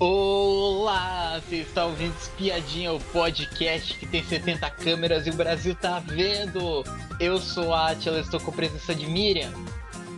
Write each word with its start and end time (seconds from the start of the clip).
Olá, 0.00 1.40
você 1.40 1.56
está 1.56 1.84
ouvindo 1.84 2.14
Espiadinha, 2.16 2.92
o 2.92 3.00
podcast 3.00 3.98
que 3.98 4.06
tem 4.06 4.22
70 4.22 4.70
câmeras 4.70 5.26
e 5.26 5.30
o 5.30 5.34
Brasil 5.34 5.74
tá 5.74 5.98
vendo. 5.98 6.84
Eu 7.18 7.38
sou 7.38 7.74
a 7.74 7.90
Atila, 7.90 8.20
estou 8.20 8.38
com 8.38 8.52
a 8.52 8.54
presença 8.54 8.94
de 8.94 9.08
Miriam. 9.08 9.50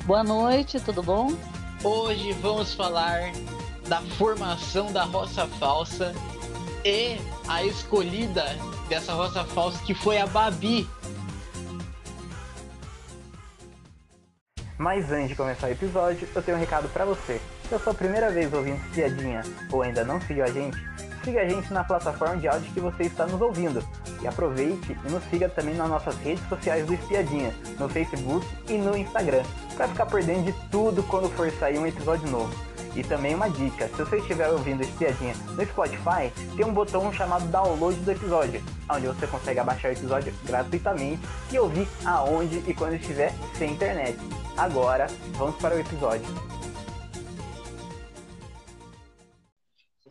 Boa 0.04 0.22
noite, 0.22 0.79
tudo 0.80 1.03
bom? 1.03 1.35
Hoje 1.82 2.30
vamos 2.43 2.74
falar 2.74 3.32
da 3.88 4.03
formação 4.03 4.93
da 4.93 5.04
roça 5.04 5.46
falsa 5.46 6.12
e 6.85 7.17
a 7.49 7.65
escolhida 7.65 8.44
dessa 8.87 9.15
roça 9.15 9.44
falsa 9.44 9.83
que 9.83 9.94
foi 9.94 10.19
a 10.19 10.26
Babi. 10.26 10.87
Mas 14.76 15.10
antes 15.10 15.31
de 15.31 15.35
começar 15.35 15.69
o 15.69 15.71
episódio, 15.71 16.28
eu 16.34 16.42
tenho 16.42 16.59
um 16.59 16.60
recado 16.60 16.87
para 16.91 17.06
você. 17.06 17.41
Se 17.71 17.75
é 17.75 17.77
a 17.77 17.80
sua 17.80 17.95
primeira 17.95 18.33
vez 18.33 18.52
ouvindo 18.52 18.80
Piadinha 18.93 19.43
ou 19.70 19.83
ainda 19.83 20.02
não 20.02 20.20
seguiu 20.23 20.43
a 20.43 20.48
gente, 20.48 20.77
siga 21.23 21.43
a 21.43 21.48
gente 21.48 21.73
na 21.73 21.84
plataforma 21.84 22.37
de 22.37 22.48
áudio 22.48 22.69
que 22.73 22.80
você 22.80 23.05
está 23.05 23.24
nos 23.27 23.41
ouvindo. 23.41 23.80
E 24.20 24.27
aproveite 24.27 24.98
e 25.06 25.09
nos 25.09 25.23
siga 25.30 25.48
também 25.48 25.77
nas 25.77 25.88
nossas 25.88 26.16
redes 26.16 26.42
sociais 26.48 26.84
do 26.84 26.95
Espiadinha, 26.95 27.55
no 27.78 27.88
Facebook 27.88 28.45
e 28.69 28.77
no 28.77 28.97
Instagram, 28.97 29.45
para 29.77 29.87
ficar 29.87 30.06
por 30.06 30.20
dentro 30.20 30.52
de 30.52 30.69
tudo 30.69 31.01
quando 31.05 31.30
for 31.30 31.48
sair 31.61 31.78
um 31.78 31.87
episódio 31.87 32.28
novo. 32.28 32.52
E 32.97 33.05
também 33.05 33.37
uma 33.37 33.48
dica, 33.48 33.87
se 33.87 34.02
você 34.02 34.16
estiver 34.16 34.48
ouvindo 34.48 34.83
Espiadinha 34.83 35.34
no 35.56 35.64
Spotify, 35.64 36.33
tem 36.56 36.66
um 36.66 36.75
botão 36.75 37.12
chamado 37.12 37.47
download 37.52 37.97
do 38.00 38.11
episódio, 38.11 38.61
onde 38.91 39.06
você 39.06 39.28
consegue 39.28 39.61
abaixar 39.61 39.92
o 39.92 39.95
episódio 39.95 40.34
gratuitamente 40.45 41.20
e 41.52 41.56
ouvir 41.61 41.87
aonde 42.05 42.64
e 42.66 42.75
quando 42.75 42.95
estiver 42.95 43.33
sem 43.56 43.70
internet. 43.70 44.19
Agora, 44.56 45.06
vamos 45.39 45.55
para 45.55 45.77
o 45.77 45.78
episódio. 45.78 46.59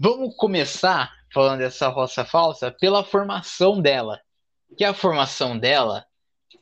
Vamos 0.02 0.34
começar 0.38 1.14
falando 1.34 1.60
dessa 1.60 1.90
roça 1.90 2.24
falsa 2.24 2.72
pela 2.72 3.04
formação 3.04 3.82
dela. 3.82 4.22
Que 4.78 4.86
a 4.86 4.94
formação 4.94 5.60
dela 5.60 6.06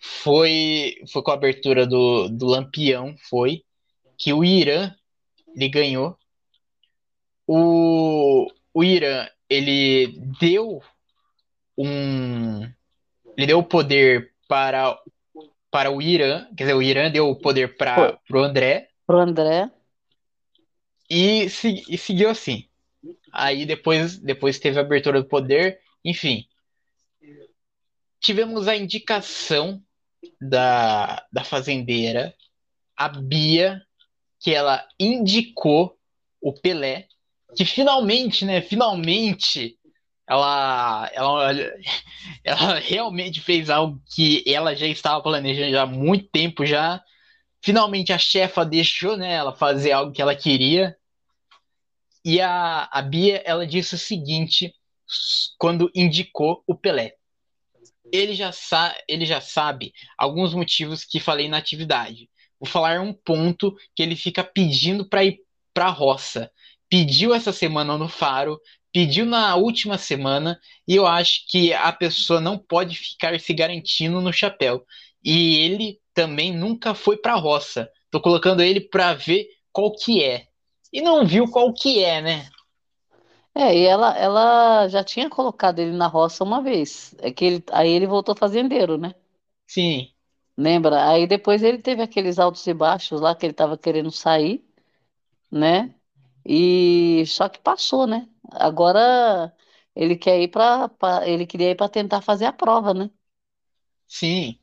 foi, 0.02 0.95
foi 1.11 1.21
com 1.21 1.30
a 1.30 1.35
abertura 1.35 1.85
do, 1.85 2.30
do 2.30 2.47
Lampião, 2.47 3.15
foi 3.30 3.63
que 4.17 4.33
o 4.33 4.43
Irã 4.43 4.91
ele 5.55 5.69
ganhou. 5.69 6.17
O, 7.45 8.47
o 8.73 8.83
Irã 8.83 9.27
ele 9.47 10.19
deu 10.39 10.81
um 11.77 12.61
ele 13.38 13.45
deu 13.45 13.59
o 13.59 13.63
poder 13.63 14.33
para 14.47 14.97
para 15.69 15.91
o 15.91 16.02
Irã, 16.02 16.47
quer 16.55 16.63
dizer, 16.63 16.73
o 16.73 16.81
Irã 16.81 17.11
deu 17.11 17.30
o 17.30 17.35
poder 17.35 17.77
para 17.77 18.17
o 18.31 18.38
André. 18.39 18.89
Pro 19.05 19.19
André. 19.19 19.69
E, 21.09 21.43
e 21.43 21.97
seguiu 21.97 22.30
assim. 22.30 22.67
Aí 23.31 23.65
depois, 23.65 24.17
depois 24.17 24.59
teve 24.59 24.77
a 24.79 24.81
abertura 24.81 25.21
do 25.21 25.27
poder, 25.27 25.79
enfim. 26.03 26.45
Tivemos 28.19 28.67
a 28.67 28.75
indicação 28.75 29.81
da, 30.41 31.25
da 31.31 31.43
fazendeira, 31.43 32.33
a 32.95 33.07
Bia, 33.09 33.81
que 34.39 34.53
ela 34.53 34.85
indicou 34.99 35.97
o 36.41 36.53
Pelé, 36.53 37.07
que 37.55 37.65
finalmente, 37.65 38.45
né, 38.45 38.61
finalmente 38.61 39.77
ela, 40.27 41.09
ela, 41.13 41.53
ela 42.43 42.79
realmente 42.79 43.39
fez 43.39 43.69
algo 43.69 44.01
que 44.13 44.43
ela 44.45 44.75
já 44.75 44.85
estava 44.87 45.21
planejando 45.21 45.79
há 45.79 45.85
muito 45.85 46.27
tempo 46.29 46.65
já. 46.65 47.01
Finalmente 47.61 48.11
a 48.11 48.17
chefa 48.17 48.65
deixou 48.65 49.15
né, 49.17 49.33
ela 49.33 49.55
fazer 49.55 49.91
algo 49.91 50.11
que 50.11 50.21
ela 50.21 50.35
queria. 50.35 50.95
E 52.28 52.42
a, 52.42 52.89
a 52.92 53.02
Bia, 53.02 53.42
ela 53.45 53.66
disse 53.66 53.95
o 53.95 53.97
seguinte 53.97 54.75
quando 55.58 55.89
indicou 55.95 56.61
o 56.67 56.75
Pelé. 56.75 57.14
Ele 58.11 58.33
já, 58.33 58.52
sa 58.52 58.94
ele 59.08 59.25
já 59.25 59.39
sabe 59.39 59.94
alguns 60.17 60.53
motivos 60.53 61.05
que 61.05 61.21
falei 61.21 61.48
na 61.48 61.55
atividade. 61.55 62.30
Vou 62.60 62.67
falar 62.67 62.99
um 62.99 63.14
ponto 63.14 63.73
que 63.95 64.04
ele 64.04 64.17
fica 64.17 64.43
pedindo 64.43 65.08
para 65.08 65.23
ir 65.23 65.39
para 65.73 65.86
a 65.86 65.89
roça. 65.89 66.52
Pediu 66.89 67.33
essa 67.33 67.54
semana 67.54 67.98
no 67.98 68.10
Faro, 68.10 68.60
pediu 68.92 69.26
na 69.26 69.55
última 69.55 69.98
semana, 69.98 70.60
e 70.86 70.98
eu 70.98 71.08
acho 71.08 71.45
que 71.48 71.73
a 71.73 71.93
pessoa 71.93 72.42
não 72.42 72.58
pode 72.58 72.98
ficar 72.98 73.39
se 73.39 73.54
garantindo 73.54 74.20
no 74.20 74.33
chapéu. 74.33 74.86
E 75.23 75.60
ele 75.60 76.02
também 76.14 76.54
nunca 76.54 76.93
foi 76.93 77.16
para 77.16 77.36
a 77.36 77.39
roça. 77.39 77.89
Tô 78.11 78.20
colocando 78.20 78.61
ele 78.61 78.82
para 78.82 79.14
ver 79.14 79.48
qual 79.71 79.95
que 79.95 80.21
é 80.21 80.46
e 80.92 81.02
não 81.02 81.25
viu 81.25 81.49
qual 81.49 81.73
que 81.73 82.03
é, 82.03 82.21
né? 82.21 82.49
É, 83.53 83.75
e 83.75 83.86
ela, 83.86 84.15
ela 84.17 84.87
já 84.87 85.03
tinha 85.03 85.30
colocado 85.30 85.80
ele 85.80 85.92
na 85.92 86.08
roça 86.08 86.43
uma 86.43 86.61
vez. 86.61 87.15
É 87.20 87.31
que 87.31 87.43
ele, 87.45 87.64
aí 87.71 87.89
ele 87.89 88.05
voltou 88.08 88.36
fazendeiro, 88.36 88.98
né? 88.98 89.15
Sim. 89.67 90.14
Lembra? 90.58 91.09
Aí 91.09 91.27
depois 91.27 91.61
ele 91.64 91.77
teve 91.80 92.02
aqueles 92.02 92.39
altos 92.39 92.65
e 92.67 92.73
baixos 92.73 93.21
lá 93.21 93.36
que 93.36 93.45
ele 93.45 93.52
estava 93.52 93.77
querendo 93.77 94.11
sair, 94.11 94.64
né? 95.52 95.95
E 96.45 97.25
só 97.27 97.49
que 97.49 97.59
passou, 97.59 98.08
né? 98.08 98.30
Agora 98.52 99.54
ele 99.95 100.15
quer 100.17 100.42
ir 100.42 100.49
para 100.49 100.92
ele 101.27 101.45
queria 101.48 101.71
ir 101.71 101.75
para 101.75 101.89
tentar 101.89 102.21
fazer 102.21 102.45
a 102.45 102.54
prova, 102.54 102.93
né? 102.93 103.09
Sim. 104.08 104.59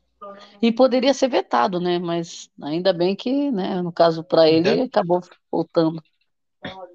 E 0.61 0.71
poderia 0.71 1.13
ser 1.13 1.29
vetado, 1.29 1.79
né? 1.79 1.99
Mas 1.99 2.49
ainda 2.61 2.93
bem 2.93 3.15
que, 3.15 3.51
né, 3.51 3.81
no 3.81 3.91
caso 3.91 4.23
para 4.23 4.49
ele, 4.49 4.69
ainda... 4.69 4.83
acabou 4.83 5.21
voltando. 5.51 6.01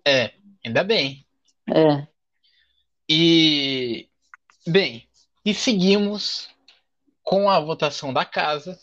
É, 0.07 0.33
ainda 0.65 0.85
bem. 0.85 1.25
É. 1.69 2.07
E 3.09 4.09
bem, 4.67 5.09
e 5.45 5.53
seguimos 5.53 6.49
com 7.23 7.49
a 7.49 7.59
votação 7.61 8.13
da 8.13 8.25
casa. 8.25 8.79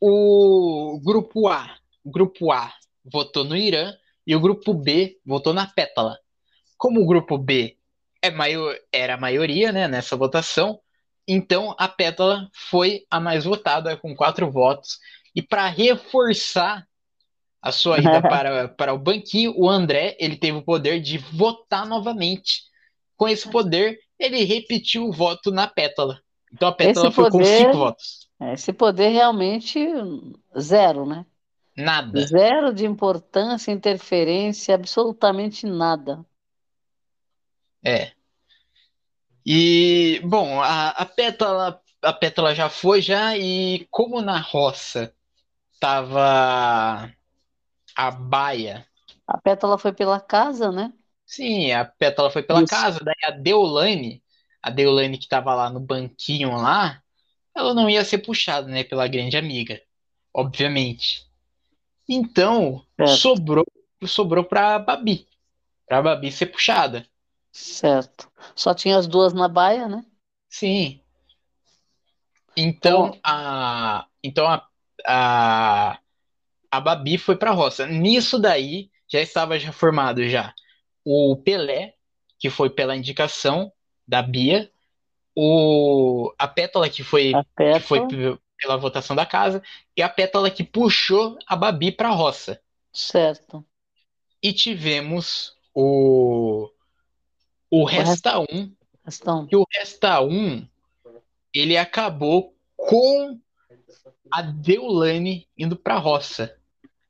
O 0.00 1.00
grupo 1.02 1.48
A, 1.48 1.76
o 2.04 2.10
grupo 2.10 2.52
A 2.52 2.72
votou 3.04 3.44
no 3.44 3.56
Irã 3.56 3.94
e 4.26 4.34
o 4.34 4.40
grupo 4.40 4.74
B 4.74 5.20
votou 5.24 5.52
na 5.52 5.66
Pétala. 5.66 6.18
Como 6.76 7.00
o 7.00 7.06
grupo 7.06 7.38
B 7.38 7.76
é 8.20 8.30
maior, 8.30 8.76
era 8.92 9.14
a 9.14 9.20
maioria 9.20 9.72
né, 9.72 9.86
nessa 9.88 10.16
votação, 10.16 10.80
então 11.26 11.74
a 11.78 11.88
Pétala 11.88 12.48
foi 12.52 13.06
a 13.10 13.20
mais 13.20 13.44
votada 13.44 13.96
com 13.96 14.14
quatro 14.14 14.50
votos. 14.50 14.98
E 15.34 15.42
para 15.42 15.68
reforçar 15.68 16.86
a 17.62 17.70
sua 17.70 17.98
ida 17.98 18.20
para, 18.20 18.68
para 18.68 18.92
o 18.92 18.98
banquinho, 18.98 19.54
o 19.56 19.70
André 19.70 20.16
ele 20.18 20.36
teve 20.36 20.58
o 20.58 20.64
poder 20.64 21.00
de 21.00 21.16
votar 21.18 21.86
novamente. 21.86 22.64
Com 23.16 23.28
esse 23.28 23.48
poder, 23.48 23.98
ele 24.18 24.42
repetiu 24.44 25.04
o 25.04 25.12
voto 25.12 25.52
na 25.52 25.68
pétala. 25.68 26.20
Então 26.52 26.68
a 26.68 26.72
pétala 26.72 27.06
esse 27.06 27.14
foi 27.14 27.30
poder, 27.30 27.38
com 27.38 27.44
cinco 27.44 27.78
votos. 27.78 28.28
Esse 28.52 28.72
poder 28.72 29.08
realmente 29.08 29.78
zero, 30.58 31.06
né? 31.06 31.24
Nada. 31.76 32.20
Zero 32.26 32.74
de 32.74 32.84
importância, 32.84 33.70
interferência, 33.70 34.74
absolutamente 34.74 35.64
nada. 35.64 36.24
É. 37.84 38.10
E, 39.46 40.20
bom, 40.24 40.60
a, 40.60 40.90
a 40.90 41.06
pétala 41.06 41.80
a 42.02 42.12
pétala 42.12 42.54
já 42.54 42.68
foi 42.68 43.00
já 43.00 43.36
e 43.38 43.86
como 43.90 44.20
na 44.20 44.40
roça 44.40 45.14
tava 45.78 47.08
a 47.96 48.10
baia. 48.10 48.86
A 49.26 49.38
pétala 49.38 49.78
foi 49.78 49.92
pela 49.92 50.20
casa, 50.20 50.70
né? 50.70 50.92
Sim, 51.24 51.72
a 51.72 51.84
pétala 51.84 52.30
foi 52.30 52.42
pela 52.42 52.62
Isso. 52.62 52.70
casa. 52.70 53.00
Daí 53.02 53.14
a 53.24 53.30
Deolane, 53.30 54.22
a 54.62 54.70
Deolane 54.70 55.18
que 55.18 55.28
tava 55.28 55.54
lá 55.54 55.70
no 55.70 55.80
banquinho 55.80 56.54
lá, 56.56 57.02
ela 57.54 57.74
não 57.74 57.88
ia 57.88 58.04
ser 58.04 58.18
puxada, 58.18 58.66
né, 58.68 58.84
pela 58.84 59.06
grande 59.06 59.36
amiga, 59.36 59.80
obviamente. 60.34 61.26
Então, 62.08 62.84
certo. 62.96 63.16
sobrou 63.16 63.64
sobrou 64.04 64.44
pra 64.44 64.78
Babi. 64.78 65.26
Pra 65.86 66.02
Babi 66.02 66.32
ser 66.32 66.46
puxada. 66.46 67.06
Certo. 67.52 68.30
Só 68.54 68.74
tinha 68.74 68.96
as 68.96 69.06
duas 69.06 69.32
na 69.32 69.48
baia, 69.48 69.88
né? 69.88 70.04
Sim. 70.48 71.00
Então, 72.56 73.18
a 73.24 74.06
então 74.22 74.46
a, 74.46 74.68
a 75.06 75.98
a 76.72 76.80
Babi 76.80 77.18
foi 77.18 77.36
para 77.36 77.50
a 77.50 77.54
roça. 77.54 77.86
Nisso 77.86 78.38
daí 78.38 78.90
já 79.06 79.20
estava 79.20 79.58
já 79.58 79.70
formado 79.70 80.26
já 80.26 80.54
o 81.04 81.36
Pelé, 81.36 81.94
que 82.38 82.48
foi 82.48 82.70
pela 82.70 82.96
indicação 82.96 83.70
da 84.08 84.22
Bia, 84.22 84.72
o 85.36 86.32
a 86.38 86.48
Pétala 86.48 86.88
que 86.88 87.04
foi 87.04 87.32
pétala. 87.54 87.78
que 87.78 87.86
foi 87.86 88.00
pela 88.56 88.78
votação 88.78 89.14
da 89.14 89.26
casa 89.26 89.62
e 89.94 90.00
a 90.00 90.08
Pétala 90.08 90.50
que 90.50 90.64
puxou 90.64 91.36
a 91.46 91.54
Babi 91.54 91.92
para 91.92 92.08
a 92.08 92.12
roça. 92.12 92.58
Certo. 92.90 93.62
E 94.42 94.52
tivemos 94.52 95.54
o 95.74 96.70
o, 97.70 97.84
Resta 97.84 98.38
1, 98.38 98.46
um, 98.50 98.74
Resta 99.04 99.46
e 99.50 99.56
o 99.56 99.66
Resta 99.70 100.20
1 100.20 100.30
um, 100.30 100.68
ele 101.52 101.76
acabou 101.76 102.54
com 102.76 103.38
a 104.30 104.40
Deulane 104.40 105.46
indo 105.56 105.76
para 105.76 105.94
a 105.94 105.98
roça. 105.98 106.58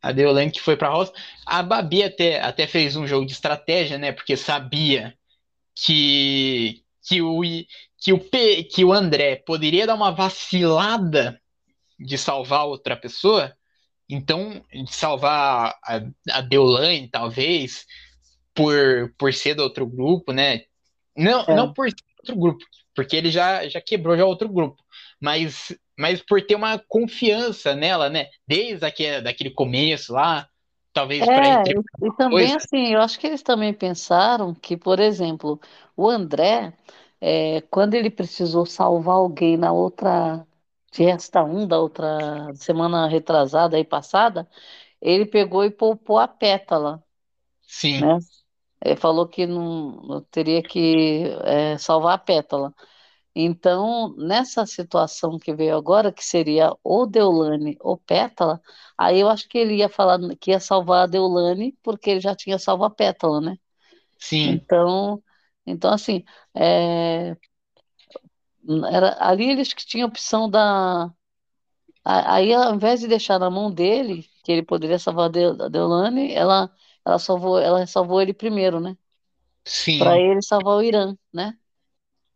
A 0.02 0.12
Deolane 0.12 0.50
que 0.50 0.60
foi 0.60 0.76
pra 0.76 0.88
roça. 0.88 1.12
A 1.46 1.62
Babi 1.62 2.02
até, 2.02 2.40
até 2.40 2.66
fez 2.66 2.96
um 2.96 3.06
jogo 3.06 3.24
de 3.24 3.32
estratégia, 3.32 3.98
né? 3.98 4.12
Porque 4.12 4.36
sabia 4.36 5.16
que, 5.74 6.82
que, 7.06 7.22
o, 7.22 7.40
que, 7.98 8.12
o, 8.12 8.18
P, 8.18 8.64
que 8.64 8.84
o 8.84 8.92
André 8.92 9.36
poderia 9.36 9.86
dar 9.86 9.94
uma 9.94 10.10
vacilada 10.10 11.40
de 11.98 12.18
salvar 12.18 12.66
outra 12.66 12.96
pessoa. 12.96 13.56
Então, 14.08 14.62
de 14.72 14.92
salvar 14.92 15.78
a, 15.84 16.00
a 16.32 16.40
Deolane, 16.40 17.08
talvez, 17.08 17.86
por, 18.54 19.14
por 19.16 19.32
ser 19.32 19.54
do 19.54 19.62
outro 19.62 19.86
grupo, 19.86 20.32
né? 20.32 20.64
Não, 21.16 21.44
É. 21.46 21.54
não 21.54 21.72
por 21.72 21.88
ser 21.88 21.96
do 21.96 22.18
outro 22.18 22.36
grupo, 22.36 22.64
porque 22.94 23.16
ele 23.16 23.30
já, 23.30 23.68
já 23.68 23.80
quebrou 23.80 24.16
já 24.16 24.24
outro 24.24 24.48
grupo, 24.48 24.82
mas, 25.20 25.74
mas 25.98 26.22
por 26.22 26.42
ter 26.46 26.54
uma 26.56 26.78
confiança 26.88 27.74
nela, 27.74 28.08
né? 28.10 28.28
Desde 28.46 28.84
aquele, 28.86 29.20
daquele 29.22 29.50
começo 29.50 30.12
lá, 30.12 30.48
talvez 30.92 31.28
para 31.28 31.48
É, 31.48 31.68
entre 31.68 31.76
e, 31.78 31.84
e 32.08 32.12
também 32.16 32.52
coisa. 32.52 32.56
assim, 32.56 32.88
eu 32.94 33.00
acho 33.00 33.18
que 33.18 33.26
eles 33.28 33.42
também 33.42 33.72
pensaram 33.72 34.52
que, 34.54 34.76
por 34.76 34.98
exemplo, 34.98 35.60
o 35.96 36.08
André, 36.08 36.76
é, 37.20 37.60
quando 37.62 37.94
ele 37.94 38.10
precisou 38.10 38.66
salvar 38.66 39.14
alguém 39.16 39.56
na 39.56 39.72
outra 39.72 40.44
Fiesta 40.92 41.42
1 41.44 41.66
da 41.66 41.78
outra 41.80 42.52
semana 42.56 43.06
retrasada 43.08 43.76
aí 43.76 43.84
passada, 43.84 44.48
ele 45.00 45.26
pegou 45.26 45.64
e 45.64 45.70
poupou 45.70 46.18
a 46.18 46.28
Pétala, 46.28 47.04
Sim, 47.78 47.98
né? 47.98 48.18
Ele 48.84 48.96
falou 48.96 49.28
que 49.28 49.46
não, 49.46 49.92
não 50.02 50.22
teria 50.24 50.62
que 50.62 51.24
é, 51.44 51.78
salvar 51.78 52.14
a 52.14 52.18
Pétala. 52.18 52.74
Então, 53.34 54.14
nessa 54.16 54.66
situação 54.66 55.38
que 55.38 55.54
veio 55.54 55.76
agora, 55.76 56.12
que 56.12 56.24
seria 56.24 56.72
ou 56.84 57.06
Deolane 57.06 57.76
ou 57.80 57.96
Pétala, 57.98 58.60
aí 58.98 59.20
eu 59.20 59.28
acho 59.28 59.48
que 59.48 59.56
ele 59.58 59.76
ia 59.76 59.88
falar 59.88 60.18
que 60.38 60.50
ia 60.50 60.60
salvar 60.60 61.04
a 61.04 61.06
Deolane, 61.06 61.72
porque 61.82 62.10
ele 62.10 62.20
já 62.20 62.34
tinha 62.36 62.58
salvo 62.58 62.84
a 62.84 62.90
Pétala, 62.90 63.40
né? 63.40 63.58
sim, 64.18 64.66
Então, 64.70 65.22
então 65.66 65.92
assim, 65.92 66.24
é, 66.54 67.36
era, 68.92 69.16
ali 69.20 69.50
eles 69.50 69.72
que 69.72 69.84
tinham 69.86 70.06
a 70.06 70.08
opção 70.08 70.48
da. 70.50 71.12
Aí, 72.04 72.52
ao 72.54 72.74
invés 72.74 73.00
de 73.00 73.08
deixar 73.08 73.38
na 73.38 73.50
mão 73.50 73.72
dele, 73.72 74.24
que 74.44 74.52
ele 74.52 74.62
poderia 74.64 74.98
salvar 74.98 75.26
a 75.26 75.28
De- 75.28 75.62
a 75.64 75.68
Deolane, 75.68 76.32
ela, 76.34 76.70
ela 77.06 77.18
salvou, 77.18 77.58
ela 77.60 77.86
salvou 77.86 78.22
ele 78.22 78.34
primeiro, 78.34 78.80
né? 78.80 78.96
Para 79.96 80.18
sim, 80.18 80.20
ele 80.20 80.42
salvar 80.42 80.76
o 80.78 80.82
Irã, 80.82 81.16
né? 81.32 81.58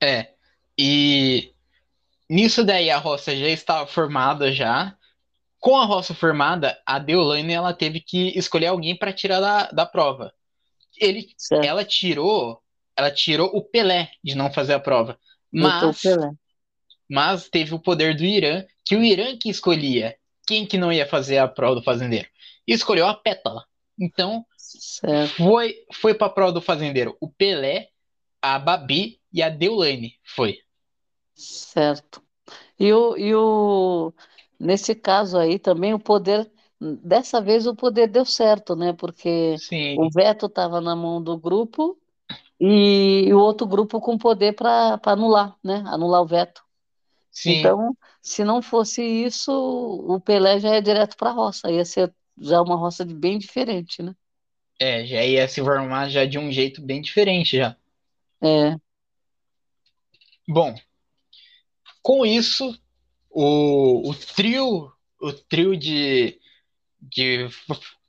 é. 0.01 0.36
E 0.79 1.53
nisso 2.29 2.65
daí 2.65 2.91
a 2.91 2.99
roça 2.99 3.35
já 3.37 3.49
estava 3.49 3.87
formada 3.87 4.53
já. 4.53 4.97
Com 5.59 5.77
a 5.77 5.85
roça 5.85 6.15
formada, 6.15 6.81
a 6.87 6.99
Deolane 6.99 7.53
ela 7.53 7.73
teve 7.73 8.01
que 8.01 8.37
escolher 8.39 8.67
alguém 8.67 8.97
para 8.97 9.13
tirar 9.13 9.41
da, 9.41 9.71
da 9.71 9.87
prova. 9.87 10.33
Ele, 10.99 11.29
Certo. 11.37 11.65
ela 11.65 11.85
tirou, 11.85 12.63
ela 12.97 13.11
tirou 13.11 13.49
o 13.55 13.63
Pelé 13.63 14.11
de 14.23 14.35
não 14.35 14.53
fazer 14.53 14.75
a 14.75 14.81
prova. 14.81 15.19
Mas, 15.53 16.03
Pelé. 16.03 16.31
mas 17.09 17.49
teve 17.49 17.75
o 17.75 17.79
poder 17.81 18.17
do 18.17 18.25
Irã, 18.25 18.65
que 18.85 18.97
o 18.97 19.03
Irã 19.03 19.37
que 19.37 19.49
escolhia 19.49 20.17
quem 20.47 20.65
que 20.65 20.79
não 20.79 20.93
ia 20.93 21.07
fazer 21.07 21.39
a 21.39 21.49
prova 21.49 21.75
do 21.77 21.83
fazendeiro. 21.83 22.29
E 22.67 22.73
escolheu 22.73 23.07
a 23.07 23.15
Pétala. 23.15 23.65
Então, 23.99 24.45
Certo. 24.57 25.35
foi 25.37 25.75
foi 25.93 26.15
para 26.15 26.27
a 26.27 26.31
prova 26.31 26.53
do 26.53 26.61
fazendeiro 26.61 27.17
o 27.21 27.29
Pelé, 27.29 27.89
a 28.41 28.59
Babi 28.59 29.21
e 29.33 29.43
a 29.43 29.49
Deolane. 29.49 30.15
Foi. 30.25 30.59
Certo. 31.37 32.23
E 32.79 32.93
o, 32.95 33.17
e 33.19 33.35
o, 33.35 34.15
nesse 34.61 34.95
caso 34.95 35.39
aí 35.39 35.59
também 35.59 35.95
o 35.95 36.01
poder, 36.01 36.51
dessa 36.81 37.41
vez 37.43 37.67
o 37.67 37.77
poder 37.77 38.09
deu 38.09 38.25
certo, 38.27 38.77
né? 38.77 38.93
Porque 38.95 39.63
Sim, 39.65 39.97
o 39.97 40.11
veto 40.11 40.47
estava 40.47 40.81
na 40.81 40.97
mão 40.97 41.23
do 41.23 41.39
grupo 41.39 41.99
e 42.61 43.33
o 43.35 43.39
outro 43.41 43.67
grupo 43.67 44.01
com 44.01 44.19
poder 44.19 44.55
para 44.55 45.01
anular, 45.07 45.59
né? 45.65 45.85
Anular 45.89 46.23
o 46.23 46.27
veto. 46.27 46.63
sim, 47.31 47.77
Então, 47.77 47.97
se 48.23 48.45
não 48.45 48.63
fosse 48.63 49.03
isso, 49.03 49.53
o 49.53 50.21
Pelé 50.21 50.61
já 50.61 50.71
ia 50.75 50.83
direto 50.83 51.17
para 51.17 51.31
a 51.31 51.35
roça, 51.35 51.71
ia 51.73 51.85
ser 51.85 52.15
já 52.39 52.63
uma 52.63 52.77
roça 52.77 53.05
de- 53.07 53.15
bem 53.15 53.39
diferente, 53.39 54.03
né? 54.03 54.15
é, 54.81 55.05
já 55.07 55.23
ia 55.25 55.47
se 55.49 55.61
formar 55.63 56.09
já 56.09 56.25
de 56.25 56.39
um 56.39 56.51
jeito 56.51 56.81
bem 56.83 57.01
diferente 57.03 57.57
já. 57.59 57.77
É, 58.43 58.77
Bom, 60.49 60.75
com 62.07 62.25
isso, 62.25 62.73
o, 63.29 64.09
o 64.09 64.15
trio, 64.15 64.93
o 65.21 65.33
trio 65.33 65.77
de, 65.77 66.39
de, 67.01 67.49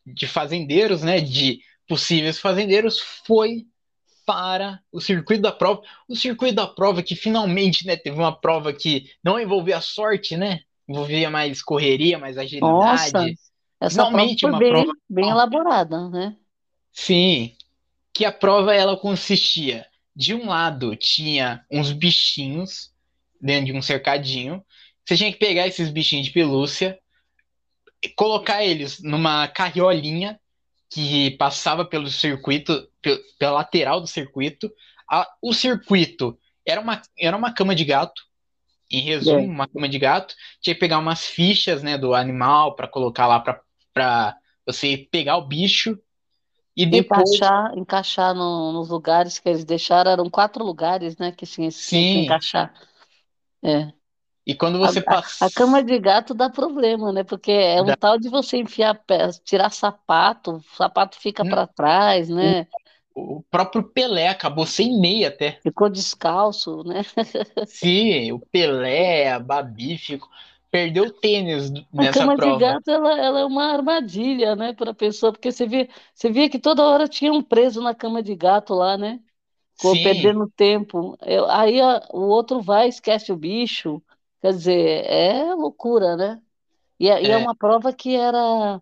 de 0.05 0.27
fazendeiros, 0.27 1.01
né, 1.01 1.19
de 1.19 1.61
possíveis 1.87 2.37
fazendeiros, 2.37 2.99
foi 2.99 3.65
para 4.23 4.79
o 4.91 5.01
circuito 5.01 5.41
da 5.41 5.51
prova. 5.51 5.81
O 6.07 6.15
circuito 6.15 6.53
da 6.53 6.67
prova 6.67 7.01
que 7.01 7.15
finalmente, 7.15 7.87
né, 7.87 7.97
teve 7.97 8.15
uma 8.15 8.39
prova 8.39 8.71
que 8.71 9.09
não 9.23 9.39
envolvia 9.39 9.81
sorte, 9.81 10.37
né, 10.37 10.59
envolvia 10.87 11.31
mais 11.31 11.63
correria, 11.63 12.19
mais 12.19 12.35
nossa, 12.59 13.17
agilidade. 13.17 13.39
essa 13.81 14.05
prova 14.05 14.11
Finalmente 14.11 14.41
foi 14.41 14.49
uma 14.51 14.59
bem, 14.59 14.69
prova, 14.69 14.91
bem 15.09 15.27
elaborada, 15.27 16.07
né? 16.11 16.37
sim, 16.91 17.55
que 18.13 18.25
a 18.25 18.31
prova 18.31 18.75
ela 18.75 18.95
consistia 18.95 19.87
de 20.15 20.35
um 20.35 20.45
lado 20.49 20.95
tinha 20.95 21.65
uns 21.71 21.91
bichinhos 21.91 22.95
dentro 23.41 23.67
de 23.67 23.73
um 23.77 23.81
cercadinho. 23.81 24.63
Você 25.05 25.15
tinha 25.15 25.31
que 25.31 25.39
pegar 25.39 25.67
esses 25.67 25.89
bichinhos 25.89 26.27
de 26.27 26.33
pelúcia, 26.33 26.99
e 28.03 28.09
colocar 28.09 28.63
eles 28.63 29.01
numa 29.01 29.47
carriolinha 29.47 30.39
que 30.89 31.31
passava 31.31 31.83
pelo 31.83 32.09
circuito, 32.09 32.87
pe- 33.01 33.19
pela 33.39 33.53
lateral 33.53 33.99
do 33.99 34.07
circuito. 34.07 34.71
A- 35.09 35.27
o 35.41 35.53
circuito 35.53 36.37
era 36.65 36.79
uma, 36.79 37.01
era 37.17 37.35
uma 37.35 37.53
cama 37.53 37.73
de 37.73 37.83
gato, 37.83 38.21
em 38.91 39.01
resumo, 39.01 39.39
É. 39.39 39.41
uma 39.41 39.67
cama 39.67 39.89
de 39.89 39.97
gato. 39.99 40.35
Tinha 40.61 40.73
que 40.73 40.79
pegar 40.79 40.99
umas 40.99 41.25
fichas, 41.25 41.81
né, 41.81 41.97
do 41.97 42.13
animal 42.13 42.75
para 42.75 42.87
colocar 42.87 43.25
lá 43.27 43.39
para 43.93 44.37
você 44.65 45.07
pegar 45.11 45.37
o 45.37 45.47
bicho. 45.47 45.97
E 46.75 46.85
depois, 46.85 47.31
Encaixar, 47.31 47.77
encaixar 47.77 48.35
no- 48.35 48.71
nos 48.71 48.89
lugares 48.89 49.39
que 49.39 49.49
eles 49.49 49.65
deixaram, 49.65 50.11
eram 50.11 50.29
quatro 50.29 50.63
lugares, 50.63 51.17
né, 51.17 51.31
que 51.31 51.45
tinha, 51.45 51.69
que 51.71 51.97
encaixar. 51.97 52.71
É. 53.67 53.93
e 54.45 54.55
quando 54.55 54.79
A, 54.81 54.89
você 54.89 55.01
a, 55.07 55.19
passa. 55.39 55.47
a 55.47 55.51
cama 55.51 55.83
de 55.83 55.99
gato 55.99 56.33
dá 56.35 56.49
problema, 56.49 57.11
né? 57.13 57.23
Porque 57.23 57.51
é 57.51 57.81
um 57.83 57.91
dá- 57.91 57.95
tal 57.95 58.19
de 58.19 58.29
você 58.29 58.57
enfiar, 58.57 58.95
pé, 59.05 59.29
tirar 59.43 59.71
sapato, 59.71 60.57
o 60.57 60.61
sapato 60.77 61.19
fica 61.19 61.43
N- 61.43 61.45
para 61.45 61.67
trás, 61.67 62.29
né? 62.29 62.67
O 63.13 63.43
próprio 63.51 63.83
Pelé 63.83 64.29
acabou 64.29 64.65
sem 64.65 64.97
meia 64.99 65.27
até. 65.27 65.61
Ficou 65.63 65.89
descalço, 65.89 66.83
né? 66.83 67.01
Sim, 67.63 68.31
o 68.31 68.39
Pelé, 68.39 69.29
a 69.31 69.39
Babi 69.39 69.97
ficou, 69.97 70.29
perdeu 70.71 71.05
o 71.05 71.11
tênis 71.13 71.71
A 71.95 72.07
nessa 72.07 72.07
cama 72.07 72.37
de 72.37 72.53
prova. 72.55 72.55
gato, 72.55 72.89
ela, 72.91 73.17
ela 73.19 73.39
é 73.39 73.45
uma 73.45 73.73
armadilha, 73.73 74.55
né, 74.55 74.71
para 74.73 74.91
a 74.91 74.93
pessoa, 74.93 75.31
porque 75.31 75.51
você 75.51 75.65
via, 75.67 75.87
você 76.13 76.29
via 76.31 76.49
que 76.49 76.59
toda 76.59 76.83
hora 76.83 77.07
tinha 77.07 77.33
um 77.33 77.41
preso 77.41 77.81
na 77.81 77.95
cama 77.95 78.21
de 78.21 78.35
gato 78.35 78.73
lá, 78.75 78.95
né? 78.97 79.19
Ficou 79.77 79.97
Sim, 79.97 80.37
perdendo 80.37 80.49
tempo. 80.55 81.17
Eu- 81.21 81.49
aí 81.49 81.81
ó, 81.81 82.01
o 82.13 82.21
outro 82.27 82.61
vai, 82.61 82.87
esquece 82.89 83.31
o 83.31 83.37
bicho. 83.37 84.01
Quer 84.41 84.53
dizer, 84.53 85.05
é 85.05 85.53
loucura, 85.55 86.15
né? 86.17 86.41
E 86.99 87.09
é, 87.09 87.23
e 87.23 87.31
é 87.31 87.37
é, 87.37 87.39
uma 87.39 87.55
prova 87.55 87.93
que 87.93 88.15
era, 88.15 88.81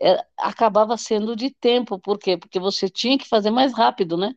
é- 0.00 0.26
acabava 0.38 0.96
sendo 0.98 1.36
de 1.36 1.50
tempo, 1.52 1.98
por 2.00 2.18
quê? 2.18 2.36
Porque 2.38 2.60
você 2.60 2.88
tinha 2.90 3.18
que 3.18 3.28
fazer 3.28 3.50
mais 3.50 3.72
rápido, 3.74 4.16
né? 4.18 4.34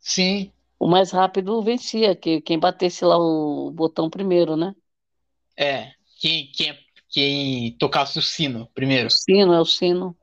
sim, 0.00 0.52
O 0.80 0.88
mais 0.88 1.12
rápido 1.12 1.62
vencia, 1.62 2.16
que 2.16 2.40
quem 2.40 2.58
batesse 2.58 3.04
lá 3.04 3.16
o 3.16 3.70
botão 3.70 4.10
primeiro, 4.10 4.56
né? 4.56 4.74
é. 5.56 5.92
Quem, 6.20 6.50
quem, 6.52 6.78
quem 7.08 7.78
tocasse 7.78 8.18
o 8.18 8.22
sino 8.22 8.66
primeiro. 8.74 9.08
O 9.08 9.10
sino 9.10 9.52
é 9.52 9.60
o 9.60 9.64
sino. 9.66 10.16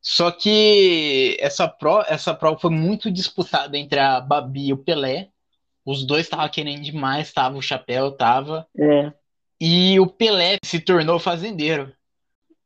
Só 0.00 0.30
que 0.30 1.36
essa 1.40 1.68
prova, 1.68 2.06
essa 2.08 2.34
prova 2.34 2.58
foi 2.58 2.70
muito 2.70 3.10
disputada 3.10 3.76
entre 3.76 3.98
a 4.00 4.20
Babi 4.20 4.68
e 4.68 4.72
o 4.72 4.78
Pelé. 4.78 5.30
Os 5.84 6.06
dois 6.06 6.26
estavam 6.26 6.48
querendo 6.50 6.82
demais, 6.84 7.32
tava 7.32 7.56
o 7.58 7.62
chapéu, 7.62 8.12
tava. 8.16 8.68
É, 8.78 9.12
E 9.60 9.98
o 10.00 10.06
Pelé 10.06 10.58
se 10.64 10.80
tornou 10.80 11.18
fazendeiro. 11.18 11.92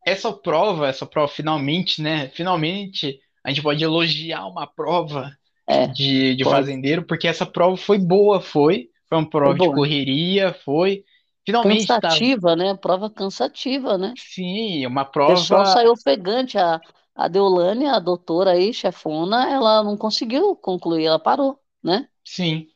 Essa 0.06 0.32
prova, 0.32 0.88
essa 0.88 1.06
prova 1.06 1.28
finalmente, 1.28 2.02
né? 2.02 2.28
Finalmente 2.30 3.20
a 3.44 3.50
gente 3.50 3.62
pode 3.62 3.82
elogiar 3.84 4.46
uma 4.46 4.66
prova 4.66 5.36
é, 5.66 5.86
de, 5.86 6.36
de 6.36 6.44
pode. 6.44 6.46
fazendeiro, 6.46 7.04
porque 7.06 7.28
essa 7.28 7.46
prova 7.46 7.76
foi 7.76 7.98
boa, 7.98 8.40
foi. 8.40 8.90
Foi 9.08 9.18
uma 9.18 9.30
Foi 9.40 9.52
prova 9.52 9.58
de 9.58 9.68
boa. 9.68 9.70
correria, 9.70 10.54
foi. 10.64 11.04
Finalmente 11.46 12.00
tava. 12.00 12.20
Cansativa, 12.20 12.54
né? 12.56 12.74
Prova 12.76 13.10
cansativa, 13.10 13.96
né? 13.98 14.16
Sim, 14.16 14.86
uma 14.86 15.04
O 15.18 15.24
pessoal 15.24 15.64
prova. 15.64 15.66
saiu 15.66 15.92
ofegante. 15.92 16.58
A, 16.58 16.80
a 17.14 17.28
Deolane, 17.28 17.86
a 17.86 17.98
doutora 17.98 18.52
aí, 18.52 18.72
chefona, 18.74 19.48
ela 19.50 19.82
não 19.84 19.96
conseguiu 19.96 20.56
concluir, 20.56 21.06
ela 21.06 21.18
parou, 21.18 21.60
né? 21.82 22.08
Sim, 22.24 22.68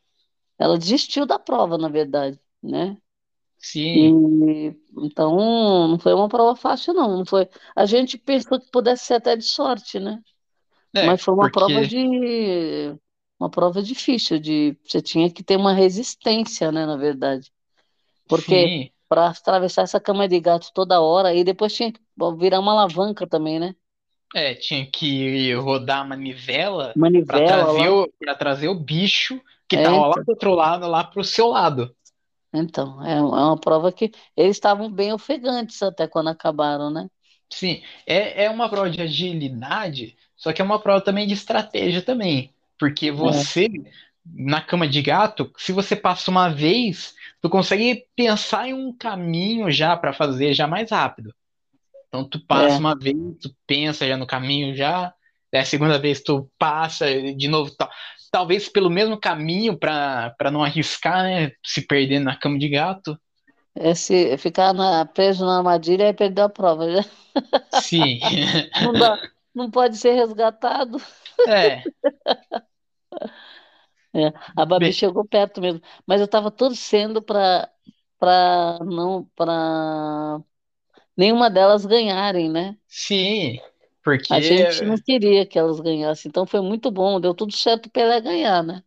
Ela 0.58 0.78
desistiu 0.78 1.26
da 1.26 1.38
prova, 1.38 1.76
na 1.78 1.88
verdade, 1.88 2.40
né? 2.62 2.96
Sim, 3.58 4.18
E, 4.44 4.74
então, 4.98 5.88
não 5.88 5.98
foi 5.98 6.14
uma 6.14 6.28
prova 6.28 6.56
fácil, 6.56 6.94
não. 6.94 7.18
Não 7.18 7.26
foi. 7.26 7.48
A 7.76 7.86
gente 7.86 8.18
pensou 8.18 8.60
que 8.60 8.70
pudesse 8.70 9.06
ser 9.06 9.14
até 9.16 9.36
de 9.36 9.44
sorte, 9.44 10.00
né? 10.00 10.22
é, 10.94 11.14
Mas 11.14 11.22
foi 11.22 11.34
uma 11.34 11.50
prova 11.50 11.84
porque 11.84 11.86
de 11.86 12.96
uma 13.38 13.50
prova 13.50 13.82
difícil, 13.82 14.38
de 14.38 14.76
você 14.84 15.00
tinha 15.02 15.30
que 15.32 15.42
ter 15.44 15.56
uma 15.56 15.72
resistência, 15.74 16.72
né, 16.72 16.86
na 16.86 16.96
verdade. 16.96 17.52
Porque 18.28 18.74
para 19.08 19.28
atravessar 19.30 19.82
essa 19.82 20.00
cama 20.00 20.28
de 20.28 20.40
gato 20.40 20.70
toda 20.74 21.00
hora 21.00 21.34
e 21.34 21.44
depois 21.44 21.74
tinha 21.74 21.92
que 21.92 22.00
virar 22.38 22.60
uma 22.60 22.72
alavanca 22.72 23.26
também, 23.28 23.60
né? 23.60 23.74
É, 24.34 24.54
tinha 24.54 24.88
que 24.90 25.54
rodar 25.54 26.00
a 26.00 26.04
manivela 26.04 26.98
para 27.26 27.40
Manivela 27.40 27.40
trazer 27.40 27.88
lá. 27.88 27.88
o, 27.88 28.12
para 28.18 28.34
trazer 28.34 28.68
o 28.68 28.74
bicho 28.74 29.40
que 29.68 29.76
É, 29.76 29.78
tava 29.78 30.06
lá 30.08 30.14
então, 30.14 30.26
do 30.26 30.30
outro 30.30 30.54
lado, 30.54 30.86
lá 30.88 31.04
pro 31.04 31.24
seu 31.24 31.48
lado. 31.48 31.94
então, 32.52 33.04
é 33.04 33.12
é 33.18 33.20
uma 33.20 33.58
prova 33.60 33.92
que 33.92 34.10
eles 34.36 34.56
estavam 34.56 34.90
bem 34.90 35.12
ofegantes 35.12 35.82
até 35.82 36.08
quando 36.08 36.28
acabaram, 36.28 36.90
né? 36.90 37.08
Sim, 37.50 37.82
é, 38.06 38.44
é 38.44 38.50
uma 38.50 38.68
prova 38.68 38.90
de 38.90 39.00
agilidade, 39.00 40.16
só 40.36 40.52
que 40.52 40.60
é 40.60 40.64
uma 40.64 40.80
prova 40.80 41.00
também 41.00 41.26
de 41.26 41.34
estratégia 41.34 42.02
também. 42.02 42.52
Porque 42.78 43.10
É, 43.22 43.46
você, 43.46 43.68
na 44.24 44.60
cama 44.60 44.88
de 44.88 45.00
gato, 45.00 45.52
se 45.56 45.72
você 45.72 45.94
passa 45.96 46.30
uma 46.30 46.48
vez, 46.48 47.14
tu 47.40 47.48
consegue 47.48 48.06
pensar 48.16 48.68
em 48.68 48.74
um 48.74 48.92
caminho 48.96 49.70
já 49.70 49.96
para 49.96 50.12
fazer 50.12 50.52
já 50.54 50.66
mais 50.66 50.90
rápido. 50.90 51.34
Então 52.08 52.28
tu 52.28 52.44
passa 52.46 52.80
é. 52.80 52.82
uma 52.82 52.96
vez, 52.98 53.16
tu 53.40 53.50
pensa 53.66 54.06
já 54.06 54.16
no 54.16 54.26
caminho 54.26 54.74
já, 54.74 55.12
daí 55.52 55.62
a 55.62 55.64
segunda 55.64 55.98
vez 55.98 56.22
tu 56.22 56.50
passa 56.58 57.06
de 57.34 57.48
novo, 57.48 57.70
tal, 57.76 57.90
talvez 58.30 58.68
pelo 58.68 58.90
mesmo 58.90 59.18
caminho 59.20 59.78
para 59.78 60.34
não 60.52 60.62
arriscar, 60.64 61.24
né, 61.24 61.52
se 61.64 61.82
perder 61.86 62.20
na 62.20 62.36
cama 62.36 62.58
de 62.58 62.68
gato. 62.68 63.18
Esse 63.74 64.36
ficar 64.38 64.72
na- 64.74 65.04
preso 65.06 65.44
na 65.44 65.58
armadilha 65.58 66.08
e 66.08 66.14
perdeu 66.14 66.44
a 66.44 66.48
prova. 66.48 66.90
já. 66.90 67.02
Sim. 67.70 68.20
Não 68.78 68.96
dá, 68.96 69.18
não 69.54 69.70
pode 69.70 69.96
ser 69.98 70.12
resgatado. 70.14 70.98
É, 71.44 71.88
É, 74.14 74.28
a 74.56 74.64
Babi 74.64 74.92
bem, 74.92 74.94
chegou 74.94 75.26
perto 75.26 75.60
mesmo, 75.60 75.80
mas 76.06 76.20
eu 76.20 76.24
estava 76.26 76.50
torcendo 76.50 77.22
para 77.22 77.70
para 78.18 78.78
não 78.84 79.24
para 79.36 80.40
nenhuma 81.16 81.50
delas 81.50 81.86
ganharem, 81.86 82.50
né? 82.50 82.76
sim, 82.88 83.60
A 84.28 84.40
gente 84.40 84.84
não 84.84 84.94
porque 84.94 85.04
queria 85.04 85.44
que 85.46 85.58
elas 85.58 85.80
ganhassem, 85.80 86.28
então 86.28 86.46
foi 86.46 86.60
muito 86.60 86.90
bom, 86.92 87.20
deu 87.20 87.34
tudo 87.34 87.52
certo 87.52 87.90
para 87.90 88.02
ela 88.02 88.20
ganhar, 88.20 88.62
né? 88.62 88.82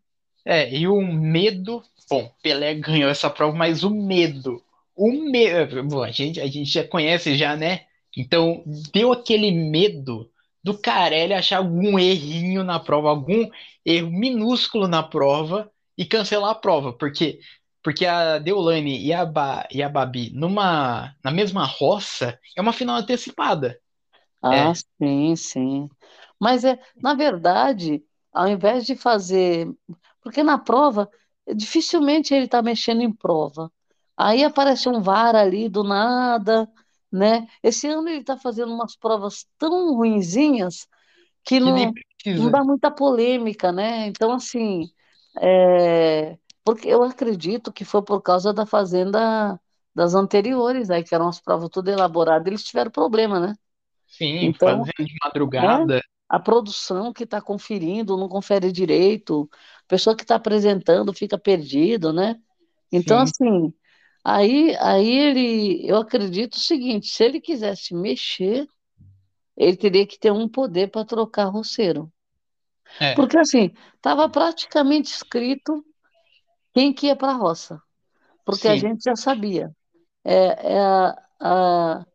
É, 0.46 0.74
e 0.76 0.88
o 0.88 1.02
medo. 1.02 1.84
Bom, 2.10 2.32
Pelé 2.42 2.74
ganhou 2.76 3.10
essa 3.10 3.30
prova, 3.30 3.56
mas 3.56 3.84
o 3.84 3.90
medo. 3.90 4.64
O 4.96 5.12
medo. 5.12 5.84
Bom, 5.84 6.02
a 6.04 6.12
gente, 6.12 6.40
a 6.42 6.48
gente 6.48 6.66
já 6.72 6.84
conhece 6.88 7.38
já, 7.38 7.56
né? 7.56 7.86
Então, 8.18 8.64
deu 8.94 9.12
aquele 9.12 9.52
medo 9.52 10.30
do 10.64 10.78
Carelli 10.78 11.34
achar 11.34 11.58
algum 11.58 11.98
errinho 12.00 12.64
na 12.64 12.80
prova, 12.80 13.10
algum 13.10 13.48
erro 13.86 14.12
minúsculo 14.12 14.88
na 14.88 15.04
prova 15.04 15.72
e 15.98 16.06
cancelar 16.06 16.52
a 16.52 16.56
prova. 16.56 16.92
Porque, 16.94 17.40
porque 17.84 18.06
a 18.06 18.40
Deolane 18.40 19.00
e 19.06 19.14
a, 19.14 19.26
ba, 19.26 19.68
e 19.72 19.82
a 19.84 19.90
Babi 19.90 20.32
numa, 20.34 21.16
na 21.24 21.32
mesma 21.32 21.66
roça 21.66 22.40
é 22.56 22.62
uma 22.62 22.74
final 22.74 22.98
antecipada. 22.98 23.80
Ah, 24.42 24.74
É, 24.74 24.74
sim, 25.02 25.36
sim. 25.36 25.90
Mas 26.40 26.64
é, 26.64 26.80
na 27.02 27.14
verdade, 27.14 28.04
ao 28.32 28.48
invés 28.48 28.86
de 28.86 28.96
fazer, 28.96 29.68
porque 30.22 30.44
na 30.44 30.58
prova, 30.58 31.10
dificilmente 31.56 32.34
ele 32.34 32.46
está 32.46 32.62
mexendo 32.62 33.02
em 33.02 33.12
prova. 33.14 33.72
Aí 34.18 34.44
aparece 34.44 34.90
um 34.90 35.02
VAR 35.02 35.36
ali 35.36 35.70
do 35.70 35.84
nada, 35.84 36.70
né? 37.12 37.48
Esse 37.64 37.88
ano 37.88 38.10
ele 38.10 38.20
está 38.22 38.38
fazendo 38.38 38.74
umas 38.74 38.96
provas 38.96 39.46
tão 39.58 39.96
ruinzinhas 39.96 40.88
que 41.44 41.60
que 41.62 41.72
não, 41.72 41.98
não 42.36 42.50
dá 42.52 42.64
muita 42.64 42.92
polêmica, 42.92 43.72
né? 43.72 44.08
Então, 44.08 44.34
assim, 44.34 44.92
é, 45.42 46.38
porque 46.70 46.88
eu 46.90 47.04
acredito 47.04 47.72
que 47.74 47.86
foi 47.86 48.04
por 48.04 48.22
causa 48.22 48.54
da 48.54 48.66
fazenda 48.66 49.60
das 49.96 50.14
anteriores, 50.16 50.90
aí, 50.90 51.04
que 51.04 51.16
eram 51.16 51.28
as 51.28 51.40
provas 51.42 51.70
tudo 51.70 51.90
elaboradas, 51.90 52.48
eles 52.48 52.64
tiveram 52.64 52.92
problema, 52.92 53.40
né? 53.40 53.56
Sim, 54.08 54.52
Então, 54.52 54.90
fazendo 54.94 55.06
de 55.08 55.14
madrugada. 55.24 56.02
a 56.28 56.40
produção 56.40 57.12
que 57.14 57.24
está 57.24 57.42
conferindo, 57.42 58.16
não 58.18 58.30
confere 58.30 58.72
direito, 58.72 59.50
a 59.86 59.88
pessoa 59.88 60.16
que 60.16 60.24
está 60.24 60.36
apresentando 60.36 61.14
fica 61.14 61.38
perdido, 61.38 62.14
né? 62.14 62.36
Então, 62.92 63.20
Sim, 63.20 63.22
assim, 63.22 63.74
aí, 64.24 64.76
aí 64.78 65.10
ele, 65.12 65.88
eu 65.90 65.98
acredito 65.98 66.56
o 66.56 66.60
seguinte, 66.60 67.08
se 67.10 67.24
ele 67.24 67.42
quisesse 67.42 67.94
mexer, 67.96 68.68
ele 69.58 69.78
teria 69.78 70.08
que 70.08 70.20
ter 70.20 70.32
um 70.32 70.50
poder 70.50 70.90
para 70.92 71.06
trocar 71.06 71.46
roceiro. 71.48 72.12
é, 73.00 73.14
Porque, 73.14 73.38
assim, 73.38 73.72
estava 73.96 74.30
praticamente 74.30 75.10
escrito 75.12 75.84
quem 76.74 76.94
que 76.94 77.08
ia 77.08 77.16
para 77.16 77.34
a 77.34 77.36
roça, 77.38 77.82
porque 78.46 78.68
a 78.68 78.76
sim, 78.76 78.78
gente 78.78 79.04
já 79.06 79.16
sabia. 79.16 79.76
É, 80.26 80.74
é 80.76 80.80
a, 80.82 81.24
a, 81.42 82.08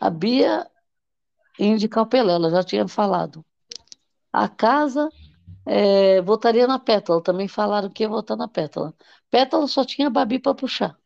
a 0.00 0.10
Bia 0.10 0.68
o 2.02 2.06
Pelé, 2.06 2.32
ela 2.34 2.50
já 2.50 2.62
tinha 2.64 2.86
falado. 2.88 3.44
A 4.32 4.48
casa 4.48 5.12
É, 5.66 6.22
votaria 6.22 6.66
na 6.66 6.78
Pétala. 6.78 7.22
Também 7.22 7.48
falaram 7.48 7.90
que 7.90 8.02
ia 8.04 8.08
votar 8.10 8.36
na 8.36 8.48
Pétala. 8.48 8.94
Pétala 9.30 9.66
só 9.68 9.84
tinha 9.84 10.10
Babi 10.10 10.38
para 10.40 10.54
puxar. 10.54 10.98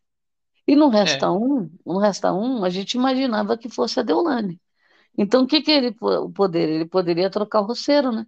E 0.67 0.77
no 0.77 0.89
é, 1.03 1.29
Resta 1.29 1.31
um, 1.33 1.71
no 1.87 1.99
Resta 1.99 2.33
um, 2.35 2.65
a 2.65 2.71
gente 2.71 2.95
imaginava 2.97 3.59
que 3.59 3.69
fosse 3.71 4.01
a 4.01 4.05
Deolane. 4.05 4.61
Então, 5.19 5.45
o 5.45 5.47
que 5.49 5.63
que 5.63 5.71
ele 5.73 5.93
po- 5.93 6.09
o 6.27 6.33
poder? 6.33 6.69
Ele 6.71 6.87
poderia 6.87 7.31
trocar 7.31 7.61
o 7.63 7.67
roceiro, 7.67 8.13
né? 8.13 8.27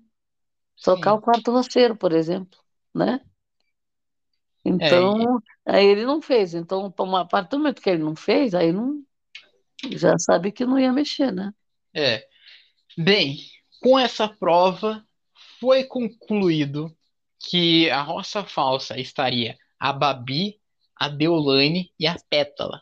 Trocar 0.83 1.15
o 1.15 1.21
sim. 1.23 1.23
quarto 1.23 1.53
roceiro, 1.53 1.97
por 1.97 2.13
exemplo, 2.13 2.59
né? 2.95 3.21
É, 4.81 4.87
Então, 4.87 5.41
aí 5.65 5.87
ele 5.87 6.05
não 6.05 6.21
fez. 6.21 6.55
Então, 6.55 6.93
a 7.17 7.25
partir 7.25 7.51
do 7.51 7.59
momento 7.59 7.81
que 7.83 7.91
ele 7.91 8.03
não 8.03 8.17
fez, 8.17 8.55
aí 8.55 8.73
não, 8.73 9.03
já 9.93 10.19
sabe 10.19 10.53
que 10.53 10.65
não 10.67 10.79
ia 10.79 10.93
mexer, 10.93 11.33
né? 11.33 11.53
é. 11.95 12.27
Bem, 12.99 13.39
com 13.83 13.99
essa 13.99 14.27
prova 14.27 15.05
foi 15.61 15.85
concluído 15.85 16.91
que 17.39 17.91
a 17.91 18.01
roça 18.03 18.43
falsa 18.43 18.99
estaria 18.99 19.57
a 19.79 19.93
Babi, 19.93 20.59
a 20.97 21.09
Deolane 21.09 21.93
e 21.99 22.07
a 22.07 22.17
Pétala. 22.31 22.81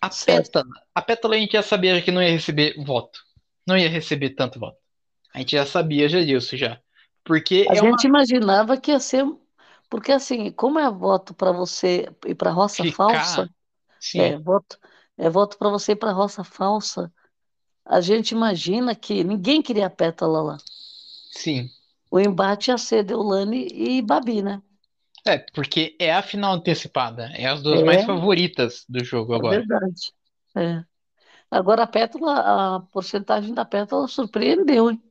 A 0.00 0.10
Certo. 0.10 0.46
Pétala, 0.46 0.70
a 0.94 1.02
Pétala 1.02 1.34
a 1.34 1.38
gente 1.38 1.52
já 1.52 1.62
sabia 1.62 2.00
que 2.00 2.10
não 2.10 2.22
ia 2.22 2.30
receber 2.30 2.74
voto. 2.84 3.20
Não 3.66 3.76
ia 3.76 3.88
receber 3.88 4.30
tanto 4.30 4.58
voto. 4.58 4.78
A 5.34 5.38
gente 5.38 5.52
já 5.52 5.66
sabia 5.66 6.08
já 6.08 6.20
disso 6.20 6.56
já. 6.56 6.80
Porque 7.24 7.66
A 7.68 7.74
é 7.74 7.80
uma 7.80 7.90
gente 7.90 8.06
imaginava 8.06 8.76
que 8.76 8.90
ia 8.90 9.00
ser. 9.00 9.24
Porque, 9.92 10.12
assim, 10.12 10.52
como 10.52 10.80
é 10.80 10.90
voto 10.90 11.34
para 11.34 11.52
você 11.52 12.06
ir 12.26 12.36
para 12.36 12.50
roça 12.52 12.84
falsa. 12.86 13.48
ficar, 13.48 13.50
É, 14.14 14.38
sim, 14.38 14.38
voto, 14.38 14.78
é 15.18 15.30
voto 15.30 15.58
para 15.58 15.70
você 15.70 15.92
ir 15.92 15.96
para 15.96 16.12
roça 16.12 16.44
falsa. 16.44 17.12
A 17.84 18.00
gente 18.02 18.32
imagina 18.32 18.94
que 18.96 19.24
ninguém 19.24 19.62
queria 19.62 19.86
a 19.86 19.90
Pétala 19.90 20.42
lá. 20.42 20.58
sim. 21.30 21.70
O 22.12 22.20
embate 22.20 22.70
ia 22.70 22.78
ser 22.78 23.02
Deolane 23.02 23.66
e 23.72 24.00
Babi, 24.02 24.40
né? 24.40 24.62
É, 25.26 25.38
porque 25.38 25.96
é 26.00 26.12
a 26.12 26.22
final 26.22 26.52
antecipada. 26.54 27.24
É 27.34 27.46
as 27.46 27.62
duas 27.62 27.82
mais 27.82 28.02
É, 28.02 28.04
favoritas 28.04 28.84
do 28.88 29.04
jogo 29.04 29.34
é 29.36 29.40
agora. 29.40 29.62
verdade. 29.62 30.12
É. 30.56 30.84
Agora 31.50 31.84
a 31.84 31.88
Pétala, 31.88 32.76
a 32.78 32.80
porcentagem 32.82 33.54
da 33.54 33.64
Pétala 33.64 34.08
surpreendeu, 34.08 34.90
hein? 34.90 35.02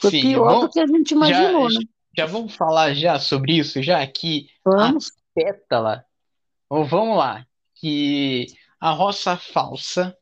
Foi 0.00 0.10
Sim, 0.10 0.32
pior 0.32 0.56
do 0.58 0.68
vamos, 0.68 0.70
que 0.70 0.80
a 0.80 0.86
gente 0.86 1.12
já, 1.20 1.52
imaginou, 1.52 1.70
né? 1.72 1.80
Já 2.16 2.26
vamos 2.26 2.54
falar 2.54 2.94
já 2.94 3.18
sobre 3.18 3.58
isso, 3.58 3.82
já 3.82 4.06
que 4.06 4.48
a 4.66 4.70
Vamos. 4.70 5.12
pétala, 5.34 6.04
ou 6.68 6.84
vamos 6.84 7.16
lá, 7.16 7.46
que 7.74 8.46
a 8.80 8.90
roça 8.90 9.36
falsa, 9.36 10.16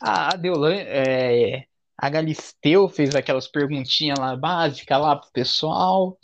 a 0.00 0.34
Deolane, 0.36 0.80
é, 0.80 1.64
a 1.96 2.08
Galisteu 2.08 2.88
fez 2.88 3.14
aquelas 3.14 3.46
perguntinhas 3.46 4.18
lá 4.18 4.34
básicas 4.36 5.00
lá 5.00 5.16
pro 5.16 5.30
pessoal, 5.32 6.18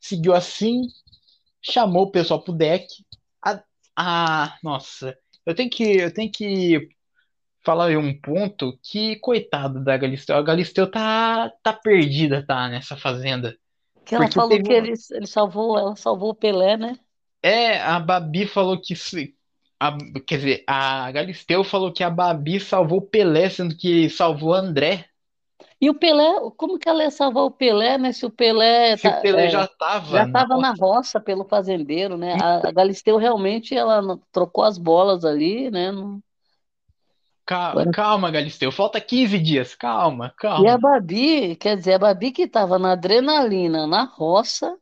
seguiu 0.00 0.34
assim, 0.34 0.82
chamou 1.62 2.04
o 2.04 2.10
pessoal 2.10 2.42
pro 2.42 2.52
deck. 2.52 2.86
A, 3.44 3.62
a, 3.96 4.58
nossa, 4.62 5.16
eu 5.44 5.54
tenho 5.54 5.70
que, 5.70 5.82
eu 5.82 6.12
tenho 6.12 6.30
que 6.32 6.88
falar 7.64 7.90
um 7.98 8.18
ponto 8.18 8.78
que, 8.82 9.16
coitado 9.16 9.84
da 9.84 9.96
Galisteu, 9.96 10.36
a 10.36 10.42
Galisteu 10.42 10.90
tá, 10.90 11.50
tá 11.62 11.72
perdida, 11.72 12.44
tá, 12.46 12.68
nessa 12.68 12.96
fazenda. 12.96 13.56
Que 14.08 14.14
ela 14.16 14.28
Porque 14.28 14.38
falou 14.38 14.58
teve 14.58 14.62
que 14.62 14.72
ele, 14.72 14.92
ele 15.12 15.26
salvou, 15.28 15.78
ela 15.78 15.94
salvou 15.96 16.30
o 16.30 16.34
Pelé, 16.34 16.76
né? 16.76 16.98
É, 17.42 17.80
a 17.80 18.00
Babi 18.00 18.46
falou 18.46 18.80
que. 18.80 18.96
se- 18.96 19.36
a- 19.80 19.96
quer 20.26 20.36
dizer, 20.38 20.64
a 20.66 21.10
Galisteu 21.12 21.62
falou 21.64 21.92
que 21.92 22.02
a 22.02 22.10
Babi 22.10 22.58
salvou 22.60 22.98
o 22.98 23.02
Pelé, 23.06 23.48
sendo 23.50 23.76
que 23.76 24.10
salvou 24.10 24.50
o 24.50 24.54
André. 24.54 25.08
E 25.80 25.90
o 25.90 25.94
Pelé, 25.98 26.24
como 26.56 26.78
que 26.78 26.88
ela 26.88 27.02
ia 27.04 27.10
salvar 27.10 27.44
o 27.44 27.50
Pelé, 27.50 27.98
né? 27.98 28.12
Se 28.12 28.26
o 28.26 28.30
Pelé 28.30 28.96
Se 28.96 29.08
o 29.08 29.12
tá, 29.12 29.18
Pelé 29.18 29.48
é, 29.48 29.48
já 29.48 29.64
já 30.10 30.22
estava 30.22 30.26
na 30.26 30.44
estava 30.46 30.56
na 30.56 30.72
roça 30.72 31.20
pelo 31.20 31.44
fazendeiro, 31.44 32.16
né? 32.16 32.34
A, 32.34 32.68
a 32.68 32.72
Galisteu 32.72 33.16
realmente 33.16 33.74
ela 33.74 34.18
trocou 34.32 34.64
as 34.64 34.78
bolas 34.78 35.24
ali, 35.24 35.70
né? 35.70 35.92
Não- 35.92 36.22
Ca- 37.48 37.84
Calma, 37.90 38.30
Galisteu, 38.30 38.70
falta 38.70 39.00
15 39.00 39.38
dias. 39.40 39.74
Calma, 39.74 40.32
E 40.56 40.66
a 40.66 40.76
calma. 40.76 40.78
Babi, 40.78 41.56
quer 41.56 41.76
dizer, 41.76 41.94
a 41.94 41.98
Babi 41.98 42.32
que 42.32 42.42
estava 42.42 42.78
na 42.78 42.92
adrenalina, 42.92 43.86
na 43.86 44.04
roça, 44.04 44.76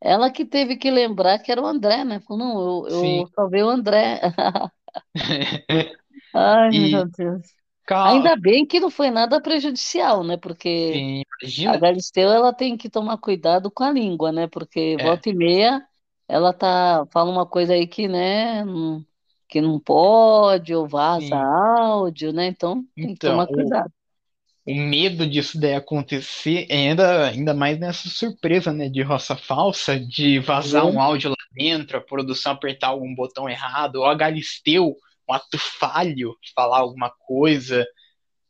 ela 0.00 0.30
que 0.32 0.44
teve 0.46 0.76
que 0.76 0.90
lembrar 0.90 1.38
que 1.40 1.52
era 1.52 1.62
o 1.62 1.66
André, 1.66 2.04
né? 2.04 2.20
Falou, 2.20 2.38
não, 2.38 2.88
eu, 2.88 2.88
Sim. 2.88 3.24
eu 3.24 3.26
salvei 3.34 3.62
o 3.64 3.68
André. 3.70 4.20
Ai, 6.32 6.72
E 6.80 6.82
meu 6.88 7.06
Deus. 7.08 7.54
calma. 7.86 7.96
Ainda 8.02 8.36
bem 8.36 8.66
que 8.66 8.80
não 8.80 8.90
foi 8.90 9.10
nada 9.10 9.40
prejudicial, 9.40 10.24
né? 10.24 10.36
Porque 10.36 11.04
Sim, 11.04 11.22
a 11.64 11.76
imagina. 11.76 11.78
Galisteu, 11.78 12.30
ela 12.30 12.52
tem 12.54 12.76
que 12.76 12.90
tomar 12.90 13.18
cuidado 13.18 13.70
com 13.70 13.84
a 13.84 13.92
língua, 13.92 14.32
né? 14.32 14.48
Porque 14.48 14.98
É, 14.98 14.98
volta 14.98 15.30
e 15.30 15.34
meia 15.34 15.86
ela 16.28 16.52
tá 16.54 17.06
fala 17.12 17.30
uma 17.30 17.46
coisa 17.46 17.74
aí 17.74 17.86
que, 17.88 18.08
né, 18.08 18.64
não- 18.64 19.04
que 19.52 19.60
não 19.60 19.78
pode 19.80 20.74
ou 20.74 20.88
vaza 20.88 21.34
sim. 21.34 21.36
áudio, 21.36 22.32
né? 22.32 22.46
Então 22.46 22.84
tem 23.00 23.14
que 23.14 23.20
Então, 23.20 23.22
tomar 23.22 23.46
o, 23.48 23.48
cuidado. 23.48 23.92
o 24.66 24.74
medo 24.74 25.28
disso 25.28 25.58
daí 25.60 25.74
acontecer, 25.74 26.66
é 26.70 26.76
ainda, 26.90 27.28
ainda 27.28 27.54
mais 27.54 27.78
nessa 27.78 28.08
surpresa, 28.08 28.72
né, 28.72 28.88
de 28.88 29.02
roça 29.02 29.36
falsa, 29.36 29.98
de 29.98 30.38
vazar 30.40 30.86
um 30.86 31.00
áudio 31.00 31.30
lá 31.30 31.36
dentro, 31.52 31.98
a 31.98 32.00
produção 32.00 32.52
apertar 32.52 32.88
algum 32.88 33.14
botão 33.14 33.48
errado, 33.48 33.96
ou 33.96 34.06
a 34.06 34.14
Galisteu, 34.14 34.96
um 35.28 35.34
ato 35.34 35.58
falho, 35.58 36.36
falar 36.54 36.78
alguma 36.80 37.10
coisa. 37.26 37.84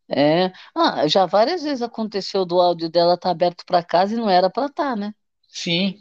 É. 0.08 0.52
Ah, 0.74 1.06
já 1.08 1.26
várias 1.26 1.62
vezes 1.62 1.82
aconteceu 1.82 2.44
do 2.44 2.60
áudio 2.60 2.90
dela 2.90 3.14
estar 3.14 3.30
aberto 3.30 3.64
para 3.64 3.82
casa 3.84 4.14
e 4.14 4.16
não 4.16 4.28
era 4.28 4.50
para 4.50 4.66
estar, 4.66 4.96
né? 4.96 5.14
Sim. 5.48 6.00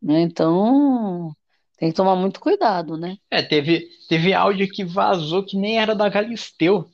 Né? 0.00 0.20
Então 0.22 1.34
tem 1.78 1.90
que 1.90 1.96
tomar 1.96 2.16
muito 2.16 2.40
cuidado, 2.40 2.96
né? 2.96 3.16
É, 3.30 3.42
teve, 3.42 3.88
teve 4.08 4.32
áudio 4.32 4.68
que 4.68 4.84
vazou 4.84 5.44
que 5.44 5.56
nem 5.56 5.78
era 5.78 5.94
da 5.94 6.08
Galisteu. 6.08 6.88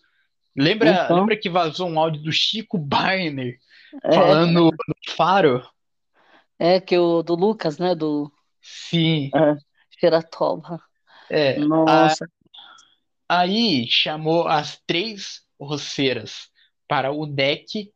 Lembra, 0.56 0.90
Então, 0.92 1.16
lembra 1.16 1.36
que 1.38 1.50
vazou 1.50 1.88
um 1.88 1.98
áudio 1.98 2.22
do 2.22 2.32
Chico 2.32 2.78
Barney 2.78 3.58
é, 4.02 4.14
falando 4.14 4.70
no 4.70 4.70
Faro? 5.16 5.62
é 6.58 6.80
que 6.80 6.98
o 6.98 7.22
do 7.22 7.34
Lucas, 7.34 7.78
né? 7.78 7.94
Do 7.94 8.32
Sim. 8.62 9.30
é, 9.34 9.56
Xeratoba. 9.98 10.80
É, 11.30 11.58
a- 11.86 12.08
Nossa. 12.08 12.26
aí 13.28 13.86
chamou 13.88 14.46
as 14.46 14.80
três 14.86 15.42
roceiras 15.58 16.48
para 16.88 17.12
o 17.12 17.26
deck 17.26 17.92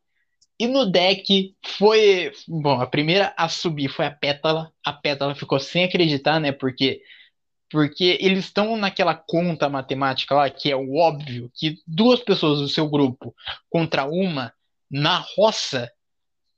e 0.59 0.67
no 0.67 0.85
deck 0.91 1.55
foi, 1.77 2.31
bom, 2.47 2.81
a 2.81 2.87
primeira 2.87 3.33
a 3.37 3.47
subir 3.49 3.89
foi 3.89 4.05
a 4.05 4.11
Pétala. 4.11 4.71
A 4.85 4.93
Pétala 4.93 5.35
ficou 5.35 5.59
sem 5.59 5.85
acreditar, 5.85 6.39
né? 6.39 6.51
Porque 6.51 7.01
porque 7.71 8.17
eles 8.19 8.45
estão 8.45 8.75
naquela 8.75 9.13
conta 9.15 9.69
matemática 9.69 10.33
lá 10.35 10.49
que 10.49 10.71
é 10.71 10.75
o 10.75 10.95
óbvio 10.95 11.51
que 11.53 11.79
duas 11.85 12.19
pessoas 12.19 12.59
do 12.59 12.67
seu 12.67 12.89
grupo 12.89 13.35
contra 13.69 14.05
uma 14.05 14.53
na 14.89 15.19
roça, 15.37 15.91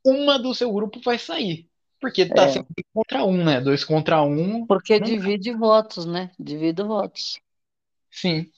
uma 0.06 0.40
do 0.40 0.54
seu 0.56 0.72
grupo 0.72 1.02
vai 1.04 1.20
sair. 1.20 1.68
Porque 2.00 2.26
tá 2.26 2.46
É, 2.46 2.48
sempre 2.48 2.86
contra 2.94 3.24
um, 3.26 3.44
né? 3.44 3.62
Dois 3.62 3.84
contra 3.84 4.24
um, 4.24 4.66
porque 4.66 5.00
não 5.00 5.06
divide 5.06 5.54
votos, 5.54 6.06
né? 6.06 6.32
Divide 6.40 6.82
votos. 6.84 7.40
Sim. 8.10 8.52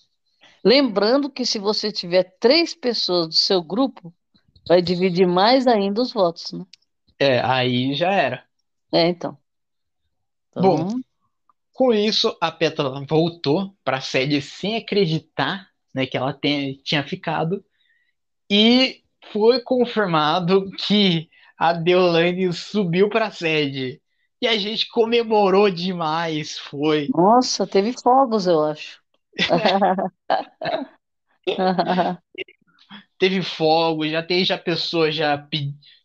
Lembrando 0.63 1.29
que 1.29 1.45
se 1.45 1.59
você 1.59 1.91
tiver 1.91 2.37
três 2.39 2.73
pessoas 2.73 3.27
do 3.27 3.33
seu 3.33 3.61
grupo, 3.61 4.13
vai 4.67 4.81
dividir 4.81 5.27
mais 5.27 5.67
ainda 5.67 6.01
os 6.01 6.11
votos, 6.13 6.51
né? 6.53 6.65
É, 7.19 7.39
aí 7.41 7.93
já 7.95 8.11
era. 8.11 8.47
É, 8.91 9.07
então. 9.09 9.37
Bom, 10.57 10.83
Então, 10.83 11.03
Com 11.73 11.93
isso, 11.93 12.37
a 12.41 12.51
Petra 12.51 12.89
voltou 13.07 13.75
para 13.83 13.97
a 13.97 14.01
sede 14.01 14.41
sem 14.41 14.77
acreditar, 14.77 15.69
né, 15.95 16.05
que 16.07 16.17
ela 16.17 16.33
tem- 16.33 16.77
tinha 16.83 17.03
ficado 17.07 17.63
e 18.51 19.03
foi 19.33 19.61
confirmado 19.61 20.71
que 20.73 21.29
a 21.57 21.73
Deolane 21.73 22.51
subiu 22.53 23.09
para 23.09 23.27
a 23.27 23.31
sede. 23.31 24.01
E 24.41 24.47
a 24.47 24.57
gente 24.57 24.89
comemorou 24.89 25.69
demais, 25.71 26.59
foi. 26.59 27.15
nossa, 27.15 27.65
teve 27.67 27.93
fogos, 27.93 28.45
eu 28.47 28.63
acho. 28.63 29.01
Teve 33.17 33.41
fogo, 33.41 34.07
já 34.07 34.21
tem 34.23 34.43
já 34.45 34.57
pessoa 34.57 35.11
já 35.11 35.37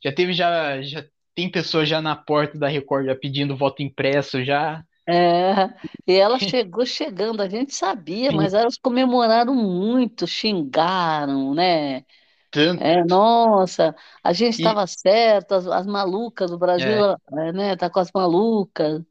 já 0.03 0.13
teve 0.13 0.33
já 0.33 0.81
já 0.83 1.05
tem 1.35 1.51
pessoa 1.51 1.85
já 1.87 2.01
na 2.01 2.17
porta 2.17 2.59
da 2.59 2.69
Record 2.69 3.07
já 3.07 3.15
pedindo 3.17 3.57
voto 3.57 3.83
impresso 3.83 4.45
já. 4.45 4.85
É, 5.07 5.71
e 6.07 6.13
ela 6.17 6.39
chegou 6.39 6.85
chegando, 6.85 7.41
a 7.41 7.49
gente 7.49 7.73
sabia, 7.75 8.31
mas 8.31 8.53
elas 8.53 8.77
comemoraram 8.77 9.55
muito, 9.55 10.27
xingaram, 10.27 11.55
né? 11.55 12.05
Tanto 12.51 12.83
É, 12.83 13.05
nossa, 13.05 13.95
a 14.23 14.33
gente 14.35 14.57
e 14.59 14.59
estava 14.59 14.87
certo, 14.87 15.53
as, 15.53 15.67
as 15.67 15.87
malucas 15.87 16.51
do 16.51 16.59
Brasil, 16.59 17.05
é, 17.05 17.49
é, 17.49 17.53
né? 17.53 17.77
Tá 17.77 17.89
com 17.89 18.01
as 18.01 18.11
malucas. 18.13 19.03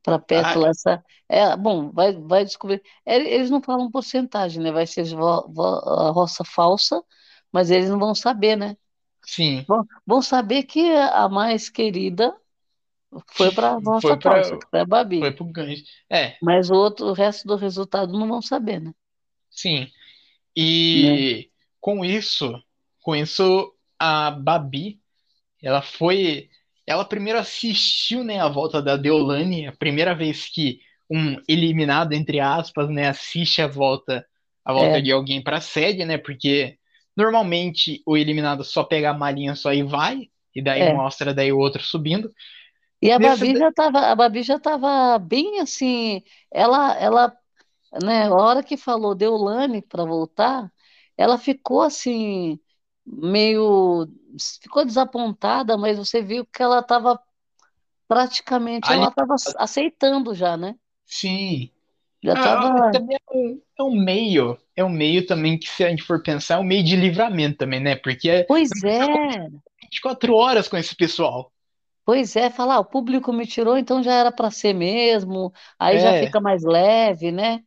para 0.04 0.20
Ah, 0.32 0.58
Pétala 0.58 0.70
essa. 0.70 1.04
É, 1.30 1.56
bom, 1.56 1.92
vai, 1.92 2.14
vai 2.14 2.44
descobrir. 2.46 2.82
É, 3.06 3.16
Eles 3.18 3.50
não 3.50 3.62
falam 3.62 3.90
porcentagem, 3.92 4.62
né? 4.62 4.72
Vai 4.72 4.86
ser 4.88 5.04
vo- 5.16 5.48
vo- 5.52 5.62
a 6.08 6.12
roça 6.12 6.44
falsa, 6.44 7.02
mas 7.52 7.70
eles 7.72 7.90
não 7.90 8.00
vão 8.00 8.14
saber, 8.16 8.56
né? 8.56 8.76
sim. 9.26 9.66
Vão, 9.66 9.86
vão 10.06 10.22
saber 10.22 10.64
que 10.64 10.80
a 10.92 11.28
mais 11.28 11.68
querida 11.70 12.36
foi 13.34 13.52
para 13.52 13.72
a 13.76 13.78
Foi 14.00 14.16
roça 14.18 14.18
para 14.18 14.34
falsa, 14.34 14.56
que 14.58 14.66
foi 14.70 14.80
a 14.80 14.86
foi 15.18 15.32
Babi. 15.32 15.32
pro 15.32 15.44
gancho. 15.46 15.84
É, 16.10 16.38
Mas 16.40 16.70
o 16.70 16.74
outro, 16.76 17.06
o 17.06 17.12
resto 17.12 17.44
do 17.48 17.56
resultado 17.56 18.12
não 18.16 18.28
vão 18.28 18.40
saber, 18.40 18.80
né? 18.80 18.94
sim. 19.50 19.90
Né? 20.92 21.24
E 21.26 21.50
com 21.80 22.04
isso, 22.04 22.52
com 23.02 23.16
isso 23.16 23.74
a 23.98 24.30
Babi 24.32 25.00
Ela 25.62 25.82
foi. 25.82 26.50
Ela 26.86 27.04
primeiro 27.04 27.38
assistiu, 27.38 28.22
né, 28.24 28.40
a 28.40 28.48
volta 28.48 28.82
da 28.82 28.96
Deolane, 28.96 29.66
a 29.66 29.72
primeira 29.72 30.14
vez 30.14 30.48
que 30.48 30.80
um 31.10 31.36
eliminado, 31.48 32.12
entre 32.12 32.40
aspas, 32.40 32.88
né, 32.90 33.08
assiste 33.08 33.62
a 33.62 33.66
volta, 33.66 34.26
a 34.64 34.72
volta 34.72 35.00
É, 35.00 35.02
de 35.02 35.10
alguém 35.12 35.42
para 35.42 35.58
a 35.58 35.60
sede, 35.60 36.04
né? 36.04 36.18
Porque 36.18 36.78
normalmente 37.16 38.02
o 38.06 38.16
eliminado 38.16 38.64
só 38.64 38.84
pega 38.84 39.10
a 39.10 39.14
malinha 39.14 39.54
só 39.54 39.72
e 39.72 39.82
vai, 39.82 40.28
e 40.54 40.62
daí 40.62 40.84
é. 40.84 40.88
mostra 40.88 41.32
daí 41.34 41.52
o 41.52 41.58
outro 41.58 41.82
subindo. 41.82 42.32
E 43.00 43.10
a 43.12 43.18
Babi 43.18 43.56
já 43.56 43.68
estava, 43.68 44.00
a 44.10 44.14
Babi 44.14 44.42
já 44.42 44.56
estava 44.56 45.18
bem 45.18 45.60
assim, 45.60 46.22
ela, 46.50 46.94
ela, 46.98 47.38
né, 48.02 48.28
a 48.28 48.34
hora 48.34 48.62
que 48.64 48.76
falou 48.76 49.14
Deolane 49.14 49.82
para 49.82 50.04
voltar, 50.04 50.72
ela 51.16 51.38
ficou 51.38 51.82
assim 51.82 52.60
meio, 53.06 54.06
ficou 54.62 54.84
desapontada, 54.84 55.76
mas 55.76 55.98
você 55.98 56.22
viu 56.22 56.46
que 56.46 56.62
ela 56.62 56.80
estava 56.80 57.20
praticamente, 58.08 58.92
ali, 58.92 58.94
ela 58.94 59.08
estava 59.10 59.34
aceitando 59.58 60.34
já, 60.34 60.56
né? 60.56 60.76
sim, 61.06 61.70
Já 62.22 62.36
Ah, 62.36 62.82
tava. 62.82 62.82
também 62.90 63.16
é 63.16 63.36
um, 63.36 63.62
é 63.78 63.82
um 63.82 64.04
meio, 64.04 64.58
é 64.76 64.84
um 64.84 64.88
meio 64.90 65.26
também 65.26 65.58
que 65.58 65.68
se 65.68 65.84
a 65.84 65.90
gente 65.90 66.02
for 66.02 66.22
pensar, 66.22 66.56
é 66.56 66.58
um 66.58 66.64
meio 66.64 66.84
de 66.84 66.96
livramento 66.96 67.58
também, 67.58 67.80
né? 67.80 67.96
Porque 67.96 68.28
é 68.30 68.46
Pois 68.46 68.82
é, 68.84 69.48
24 69.82 70.34
horas 70.36 70.68
com 70.68 70.76
esse 70.76 70.96
pessoal. 70.96 71.52
pois 72.04 72.36
é, 72.36 72.50
falar, 72.50 72.78
o 72.80 72.84
público 72.84 73.32
me 73.32 73.46
tirou, 73.46 73.76
então 73.78 74.02
já 74.02 74.12
era 74.14 74.32
para 74.32 74.50
ser 74.50 74.74
mesmo, 74.74 75.52
aí 75.78 75.98
já 75.98 76.12
É, 76.12 76.14
fica 76.14 76.40
mais 76.40 76.62
leve, 76.62 77.32
né? 77.32 77.62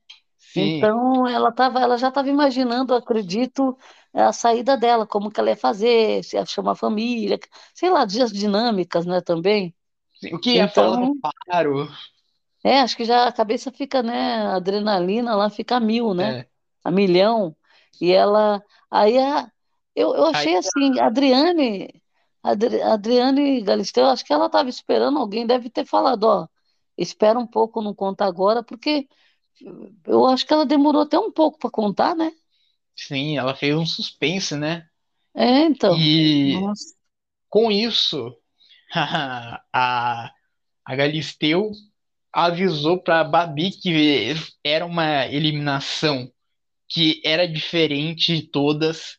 Sim, 0.58 0.90
Então 0.90 1.28
ela 1.28 1.52
tava, 1.52 1.80
ela 1.82 1.98
já 1.98 2.10
estava 2.10 2.30
imaginando, 2.30 2.96
acredito, 2.96 3.78
a 4.14 4.34
saída 4.34 4.76
dela, 4.78 5.06
como 5.08 5.32
que 5.32 5.40
ela 5.40 5.50
ia 5.52 5.56
fazer, 5.58 6.24
se 6.24 6.36
ia 6.38 6.46
chamar 6.46 6.72
a 6.74 6.76
família, 6.76 7.40
sei 7.76 7.90
lá, 7.92 8.06
dias 8.06 8.32
dinâmicas, 8.32 9.06
né, 9.06 9.22
também. 9.22 9.76
sim. 10.20 10.34
O 10.36 10.40
que 10.40 10.52
ia 10.56 10.68
falar 10.68 10.98
no 10.98 11.08
Então, 11.08 11.22
faro? 11.22 11.88
é, 12.64 12.80
acho 12.82 12.98
que 12.98 13.06
já 13.06 13.28
a 13.28 13.32
cabeça 13.32 13.72
fica, 13.72 14.04
né, 14.04 14.14
a 14.48 14.56
adrenalina 14.56 15.36
lá 15.36 15.50
fica 15.50 15.78
a 15.78 15.80
mil, 15.80 16.14
né? 16.14 16.36
É. 16.36 16.48
A 16.84 16.92
milhão. 16.92 17.56
E 18.02 18.12
ela, 18.12 18.64
aí 18.92 19.18
a, 19.18 19.52
eu, 19.96 20.16
eu 20.16 20.26
Aí, 20.32 20.48
achei 20.48 20.56
assim, 20.58 21.00
a 21.00 21.08
Adriane, 21.08 22.02
a 22.44 22.52
Adri- 22.52 22.82
a 22.82 22.94
Adriane 22.94 23.62
Galisteu, 23.62 24.06
acho 24.08 24.24
que 24.26 24.34
ela 24.34 24.48
estava 24.48 24.70
esperando 24.70 25.20
alguém, 25.20 25.46
deve 25.48 25.70
ter 25.70 25.86
falado, 25.86 26.24
ó, 26.26 26.48
espera 26.98 27.40
um 27.40 27.48
pouco, 27.48 27.82
não 27.82 27.94
conta 27.94 28.26
agora, 28.26 28.64
porque 28.64 29.08
eu 30.06 30.26
acho 30.26 30.46
que 30.46 30.54
ela 30.54 30.66
demorou 30.66 31.02
até 31.02 31.18
um 31.18 31.32
pouco 31.32 31.58
para 31.58 31.70
contar, 31.70 32.16
né? 32.16 32.32
sim, 32.98 33.38
ela 33.38 33.56
fez 33.56 33.76
um 33.76 33.86
suspense, 33.86 34.56
né? 34.56 34.88
É, 35.36 35.62
então. 35.62 35.96
E 35.96 36.60
Nossa. 36.60 36.96
com 37.48 37.72
isso, 37.72 38.36
a, 38.94 40.32
a 40.84 40.96
Galisteu 40.96 41.72
avisou 42.34 43.02
pra 43.02 43.24
Babi 43.24 43.72
que 43.72 44.34
era 44.64 44.86
uma 44.86 45.28
eliminação 45.28 46.32
que 46.88 47.22
era 47.24 47.48
diferente 47.48 48.36
de 48.36 48.48
todas. 48.48 49.18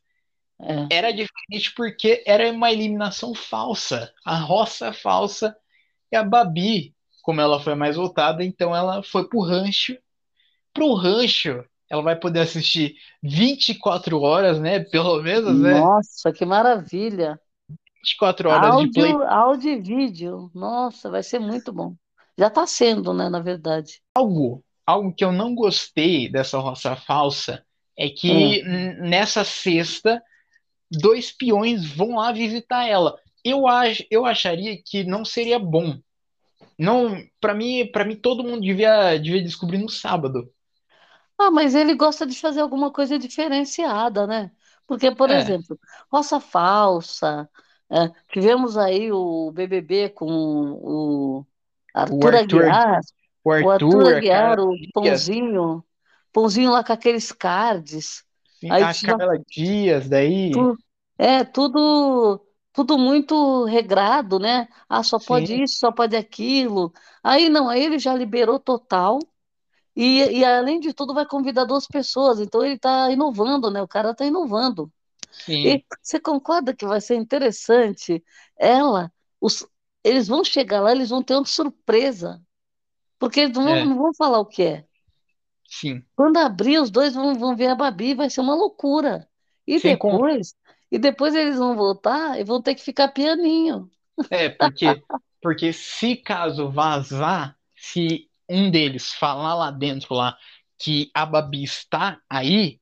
É. 0.60 0.96
Era 0.96 1.12
diferente 1.12 1.72
porque 1.76 2.22
era 2.26 2.50
uma 2.50 2.72
eliminação 2.72 3.34
falsa, 3.34 4.12
a 4.24 4.36
roça 4.36 4.92
falsa. 4.92 5.56
E 6.10 6.16
a 6.16 6.24
Babi, 6.24 6.94
como 7.22 7.40
ela 7.40 7.60
foi 7.60 7.74
mais 7.74 7.96
votada, 7.96 8.42
então 8.42 8.74
ela 8.74 9.02
foi 9.02 9.28
pro 9.28 9.40
rancho. 9.40 9.96
Pro 10.72 10.94
rancho, 10.94 11.64
ela 11.90 12.02
vai 12.02 12.16
poder 12.16 12.40
assistir 12.40 12.94
24 13.22 14.20
horas, 14.20 14.60
né? 14.60 14.80
Pelo 14.80 15.22
menos, 15.22 15.58
né? 15.58 15.80
Nossa, 15.80 16.32
que 16.32 16.44
maravilha. 16.44 17.40
24 18.04 18.48
horas 18.48 18.76
de 18.78 18.90
play. 18.92 19.12
Áudio, 19.12 19.26
áudio 19.28 19.70
e 19.72 19.80
vídeo. 19.80 20.50
Nossa, 20.54 21.10
vai 21.10 21.22
ser 21.22 21.38
muito 21.38 21.72
bom. 21.72 21.94
Já 22.38 22.46
está 22.46 22.66
sendo, 22.66 23.12
né, 23.12 23.28
na 23.28 23.40
verdade. 23.40 24.00
Algo, 24.14 24.62
algo 24.86 25.12
que 25.12 25.24
eu 25.24 25.32
não 25.32 25.54
gostei 25.54 26.28
dessa 26.30 26.58
roça 26.58 26.94
falsa 26.94 27.64
é 27.96 28.08
que 28.08 28.62
Hum. 28.64 29.08
nessa 29.08 29.44
sexta, 29.44 30.22
dois 30.90 31.32
peões 31.32 31.84
vão 31.84 32.16
lá 32.16 32.30
visitar 32.30 32.86
ela. 32.86 33.18
Eu, 33.44 33.66
ach, 33.66 34.06
eu 34.10 34.24
acharia 34.24 34.78
que 34.84 35.02
não 35.04 35.24
seria 35.24 35.58
bom. 35.58 35.98
Não, 36.78 37.20
para 37.40 37.54
mim, 37.54 37.90
para 37.90 38.04
mim 38.04 38.14
todo 38.14 38.44
mundo 38.44 38.60
devia, 38.60 39.18
devia 39.18 39.42
descobrir 39.42 39.78
no 39.78 39.88
sábado. 39.88 40.48
Ah, 41.38 41.50
mas 41.50 41.74
ele 41.74 41.94
gosta 41.94 42.26
de 42.26 42.38
fazer 42.38 42.60
alguma 42.60 42.92
coisa 42.92 43.18
diferenciada, 43.18 44.26
né? 44.26 44.50
Porque, 44.86 45.10
por 45.14 45.30
É, 45.30 45.30
exemplo, 45.30 45.78
Roça 46.12 46.40
Falsa, 46.40 47.48
é, 47.90 48.08
tivemos 48.32 48.76
aí 48.76 49.12
o 49.12 49.50
BBB 49.52 50.10
com 50.10 50.26
o 50.26 51.46
o 52.08 52.26
Arthur 52.26 52.34
Arthur, 52.34 52.64
Aguiar, 52.66 53.00
o 53.44 53.52
o 53.60 53.70
Arthur 53.70 53.70
Arthur, 53.70 54.14
a 54.14 54.22
Aguiar, 54.22 54.58
Carla 54.60 54.60
o 54.60 54.78
Dias, 55.02 55.30
Pãozinho, 55.34 55.84
Pãozinho 56.32 56.70
lá 56.72 56.84
com 56.84 56.92
aqueles 56.92 57.32
cards. 57.32 58.24
sim, 58.60 58.74
Aí 58.74 58.86
a 58.86 58.88
tinha 58.88 59.18
Carla 59.18 59.38
Dias 59.48 60.08
daí, 60.08 60.50
tu, 60.50 60.76
é 61.18 61.44
tudo, 61.44 62.44
tudo 62.72 62.98
muito 62.98 63.64
regrado, 63.64 64.38
né? 64.38 64.68
Ah, 64.88 65.02
só 65.02 65.18
pode 65.18 65.52
sim, 65.52 65.62
isso, 65.62 65.78
só 65.78 65.92
pode 65.92 66.16
aquilo. 66.16 66.92
Aí 67.22 67.48
não, 67.48 67.68
aí 67.68 67.82
ele 67.84 67.98
já 67.98 68.14
liberou 68.14 68.58
total. 68.58 69.18
E, 69.98 70.40
e 70.40 70.46
além 70.46 70.80
de 70.80 70.94
tudo, 70.94 71.14
vai 71.14 71.26
convidar 71.26 71.66
duas 71.66 71.86
pessoas. 71.88 72.40
Então 72.40 72.64
ele 72.64 72.76
está 72.76 73.10
inovando, 73.12 73.70
né? 73.72 73.82
O 73.82 73.88
cara 73.88 74.12
está 74.12 74.26
inovando. 74.26 74.92
sim, 75.30 75.64
E 75.64 75.84
você 76.02 76.20
concorda 76.20 76.74
que 76.74 76.86
vai 76.86 77.00
ser 77.00 77.16
interessante? 77.16 78.24
Ela, 78.56 79.12
os, 79.40 79.66
eles 80.04 80.28
vão 80.28 80.44
chegar 80.44 80.80
lá, 80.82 80.92
eles 80.92 81.10
vão 81.10 81.22
ter 81.22 81.34
uma 81.34 81.44
surpresa, 81.46 82.42
porque 83.18 83.40
eles 83.40 83.56
não 83.56 83.64
vão, 83.64 83.76
é, 83.76 83.86
não 83.86 83.98
vão 83.98 84.14
falar 84.14 84.40
o 84.40 84.46
que 84.46 84.62
é. 84.64 84.86
sim. 85.68 86.04
Quando 86.16 86.36
abrir, 86.38 86.78
os 86.80 86.90
dois 86.90 87.14
vão, 87.14 87.34
vão 87.34 87.56
ver 87.56 87.68
a 87.68 87.74
Babi, 87.74 88.14
vai 88.14 88.28
ser 88.30 88.40
uma 88.40 88.54
loucura. 88.54 89.28
E 89.66 89.78
Sem 89.78 89.96
depois, 89.96 90.54
e 90.90 90.98
depois 90.98 91.34
eles 91.34 91.58
vão 91.58 91.76
voltar 91.76 92.38
e 92.38 92.44
vão 92.44 92.60
ter 92.62 92.74
que 92.74 92.82
ficar 92.82 93.08
pianinho. 93.08 93.90
É, 94.30 94.48
porque, 94.48 95.04
porque 95.42 95.72
se 95.72 96.16
caso 96.16 96.70
vazar, 96.70 97.56
se 97.76 98.27
um 98.48 98.70
deles 98.70 99.12
falar 99.14 99.54
lá 99.54 99.70
dentro 99.70 100.14
lá 100.14 100.36
que 100.78 101.10
a 101.14 101.26
Babi 101.26 101.64
está 101.64 102.20
aí, 102.30 102.80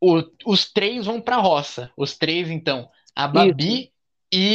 o- 0.00 0.22
os 0.46 0.72
três 0.72 1.06
vão 1.06 1.20
pra 1.20 1.36
roça. 1.38 1.92
Os 1.96 2.16
três, 2.18 2.50
então, 2.50 2.90
a. 3.14 3.26
Babi 3.28 3.92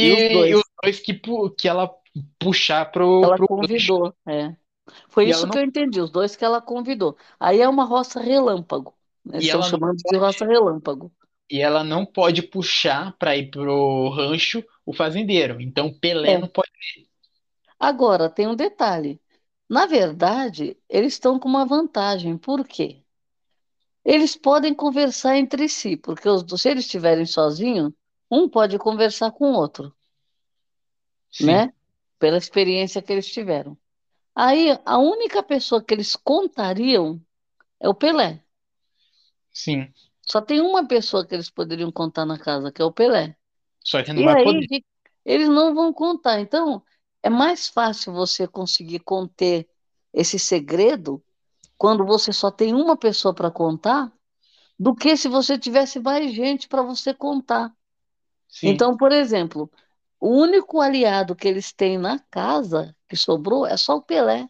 E 0.00 0.12
os 0.12 0.24
e, 0.24 0.24
e 0.24 0.28
dois. 0.28 0.56
os 0.56 0.64
dois 0.82 1.00
que, 1.00 1.14
que 1.58 1.68
ela 1.68 1.90
puxar 2.38 2.90
pro, 2.92 3.22
Ela 3.24 3.36
pro 3.36 3.46
convidou, 3.46 4.14
é. 4.26 4.56
Foi 5.08 5.26
E 5.26 5.30
isso 5.30 5.46
não, 5.46 5.50
que 5.50 5.58
eu 5.58 5.62
entendi, 5.64 6.00
os 6.00 6.10
dois 6.10 6.36
que 6.36 6.44
ela 6.44 6.60
convidou. 6.62 7.16
Aí 7.40 7.60
é 7.60 7.68
uma 7.68 7.84
roça 7.84 8.20
relâmpago. 8.20 8.94
né? 9.24 9.40
E 9.40 9.46
estão 9.46 9.60
não 9.60 9.62
chamando 9.62 9.96
de 10.06 10.16
roça 10.16 10.44
pode, 10.44 10.52
relâmpago. 10.52 11.12
e 11.50 11.60
ela 11.60 11.84
não 11.84 12.04
pode 12.06 12.42
puxar 12.42 13.16
para 13.18 13.36
ir 13.36 13.50
pro 13.50 14.08
rancho 14.10 14.64
o 14.86 14.92
fazendeiro. 14.94 15.60
Então 15.60 15.92
Pelé 15.98 16.34
É. 16.34 16.38
não 16.38 16.48
pode. 16.48 16.70
Agora, 17.78 18.30
tem 18.30 18.46
um 18.48 18.56
detalhe. 18.56 19.20
Na 19.72 19.86
verdade, 19.86 20.78
eles 20.88 21.14
estão 21.14 21.36
com 21.36 21.48
uma 21.48 21.66
vantagem. 21.66 22.38
Por 22.38 22.64
quê? 22.64 23.02
Eles 24.04 24.36
podem 24.36 24.72
conversar 24.72 25.36
entre 25.36 25.68
si, 25.68 25.96
porque 25.96 26.28
os, 26.28 26.44
se 26.60 26.68
eles 26.70 26.84
estiverem 26.84 27.26
sozinhos, 27.26 27.92
um 28.30 28.48
pode 28.48 28.78
conversar 28.78 29.32
com 29.32 29.50
o 29.50 29.56
outro, 29.56 29.92
Sim, 31.30 31.64
né? 31.64 31.72
Pela 32.18 32.38
experiência 32.38 33.02
que 33.02 33.12
eles 33.12 33.26
tiveram. 33.30 33.76
Aí, 34.34 34.78
a 34.86 34.98
única 34.98 35.42
pessoa 35.42 35.84
que 35.84 35.94
eles 35.94 36.16
contariam 36.16 37.20
é 37.80 37.88
o 37.90 37.94
Pelé. 37.94 38.44
sim. 39.52 39.92
Só 40.22 40.40
tem 40.40 40.60
uma 40.60 40.86
pessoa 40.86 41.26
que 41.26 41.34
eles 41.34 41.50
poderiam 41.50 41.90
contar 41.92 42.24
na 42.26 42.38
casa, 42.38 42.72
que 42.72 42.80
é 42.82 42.84
o 42.84 42.92
Pelé. 42.92 43.36
Só 43.84 44.02
que 44.02 44.12
não 44.12 44.22
E 44.22 44.28
vai 44.28 44.36
aí, 44.36 44.44
poder. 44.44 44.68
eles 45.24 45.48
não 45.48 45.74
vão 45.74 45.92
contar. 45.92 46.40
Então, 46.40 46.84
é 47.22 47.30
mais 47.30 47.68
fácil 47.68 48.12
você 48.12 48.46
conseguir 48.48 49.00
conter 49.00 49.68
esse 50.12 50.38
segredo 50.38 51.22
quando 51.78 52.04
você 52.04 52.32
só 52.32 52.50
tem 52.50 52.74
uma 52.74 52.96
pessoa 52.96 53.34
para 53.34 53.50
contar, 53.50 54.12
do 54.78 54.94
que 54.94 55.16
se 55.16 55.28
você 55.28 55.58
tivesse 55.58 56.00
mais 56.00 56.32
gente 56.32 56.68
para 56.68 56.82
você 56.82 57.14
contar. 57.14 57.74
Sim, 58.48 58.68
Então, 58.68 58.96
por 58.96 59.12
exemplo, 59.12 59.70
o 60.20 60.28
único 60.30 60.80
aliado 60.80 61.36
que 61.36 61.48
eles 61.48 61.72
têm 61.72 61.98
na 61.98 62.18
casa 62.18 62.96
que 63.08 63.16
sobrou 63.16 63.66
é 63.66 63.76
só 63.76 63.96
o 63.96 64.02
Pelé. 64.02 64.48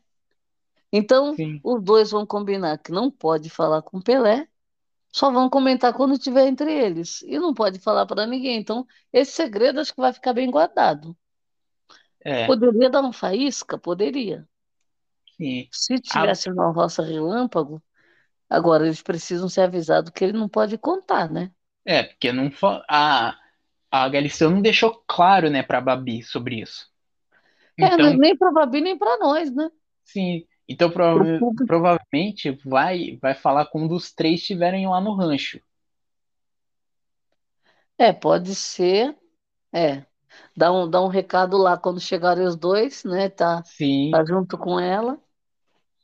Então, 0.93 1.35
sim. 1.37 1.61
os 1.63 1.83
dois 1.83 2.11
vão 2.11 2.27
combinar 2.27 2.79
que 2.79 2.93
não 2.93 3.11
pode 3.11 3.51
falar 3.51 3.83
com 3.83 3.99
o 3.99 4.03
Pelé, 4.03 4.49
só 5.13 5.31
vão 5.33 5.51
comentar 5.51 5.95
quando 5.95 6.19
tiver 6.19 6.47
entre 6.49 6.73
eles. 6.73 7.23
E 7.23 7.39
não 7.39 7.55
pode 7.55 7.79
falar 7.81 8.07
para 8.07 8.27
ninguém. 8.27 8.59
Então, 8.61 8.87
esse 9.13 9.33
segredo 9.33 9.81
acho 9.81 9.95
que 9.95 10.01
vai 10.01 10.13
ficar 10.13 10.33
bem 10.35 10.51
guardado. 10.51 11.17
É, 12.25 12.47
Poderia 12.47 12.89
dar 12.91 13.01
uma 13.01 13.13
faísca? 13.13 13.79
Poderia. 13.79 14.49
sim. 15.37 15.71
Se 15.73 15.99
A, 16.11 16.29
tivesse 16.29 16.49
uma 16.51 16.71
roça 16.71 17.03
relâmpago, 17.03 17.83
agora 18.51 18.85
eles 18.87 19.03
precisam 19.03 19.49
ser 19.49 19.63
avisados 19.63 20.11
que 20.13 20.25
ele 20.25 20.33
não 20.39 20.49
pode 20.49 20.79
contar, 20.79 21.31
né? 21.31 21.53
é, 21.85 22.03
porque 22.05 22.33
não 22.33 22.51
a, 22.89 23.37
a 23.91 24.09
Galisteu 24.09 24.51
não 24.51 24.63
deixou 24.63 25.03
claro, 25.09 25.51
né, 25.51 25.63
pra 25.63 25.81
Babi 25.81 26.23
sobre 26.23 26.61
isso. 26.63 26.87
É, 27.81 27.97
Então, 27.97 28.15
nem 28.15 28.37
para 28.37 28.53
Babi, 28.53 28.81
nem 28.81 28.97
para 28.99 29.19
nós, 29.19 29.51
né? 29.55 29.71
sim. 30.05 30.47
Então 30.69 30.91
Pro 31.13 31.25
prova- 31.31 31.45
provavelmente 31.67 32.51
vai, 32.65 33.19
vai 33.21 33.35
falar 33.35 33.67
quando 33.67 33.89
dos 33.89 34.13
três 34.13 34.41
estiverem 34.41 34.87
lá 34.89 35.01
no 35.01 35.15
rancho. 35.15 35.61
É, 37.99 38.13
pode 38.13 38.55
ser. 38.55 39.17
É. 39.73 40.07
Dá 40.57 40.73
um, 40.73 40.89
dá 40.89 41.03
um 41.03 41.09
recado 41.09 41.57
lá 41.59 41.77
quando 41.79 42.01
chegarem 42.01 42.45
os 42.47 42.57
dois, 42.57 43.05
né? 43.05 43.29
Tá, 43.29 43.65
Sim, 43.65 44.11
tá 44.11 44.25
junto 44.25 44.59
com 44.59 44.79
ela. 44.81 45.19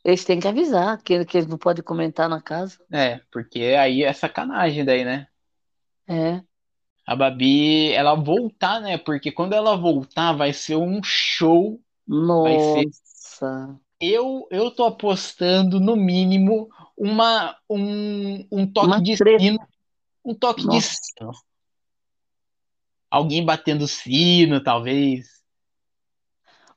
Eles 0.05 0.25
têm 0.25 0.41
que 0.41 0.49
avisar 0.49 1.03
que, 1.03 1.25
que 1.25 1.39
eles 1.39 1.49
não 1.49 1.59
podem 1.59 1.85
comentar 1.85 2.29
na 2.29 2.41
casa. 2.43 2.81
é, 2.93 3.21
porque 3.33 3.61
aí 3.79 4.03
é 4.03 4.13
sacanagem 4.13 4.85
daí, 4.85 5.05
né? 5.05 5.29
É. 6.07 6.43
A 7.07 7.17
Babi, 7.17 7.91
ela 7.93 8.15
voltar, 8.15 8.81
né? 8.81 8.99
Porque 8.99 9.33
quando 9.33 9.53
ela 9.55 9.77
voltar 9.77 10.33
vai 10.33 10.53
ser 10.53 10.77
um 10.77 11.03
show, 11.03 11.81
vai 12.43 12.59
ser, 12.61 12.89
Nossa. 12.89 13.81
Eu, 14.01 14.47
eu 14.51 14.71
tô 14.71 14.85
apostando, 14.85 15.81
no 15.81 15.97
mínimo, 15.97 16.69
uma, 16.97 17.57
um, 17.69 18.47
um 18.51 18.71
toque 18.73 18.97
Uma 18.97 19.03
de 19.03 19.17
treta. 19.17 19.45
sino. 19.45 19.59
Um 20.25 20.35
toque 20.35 20.69
de 20.69 20.81
Nossa. 20.81 20.99
sino. 20.99 21.33
Alguém 23.11 23.45
batendo 23.45 23.87
sino, 23.89 24.63
talvez. 24.63 25.27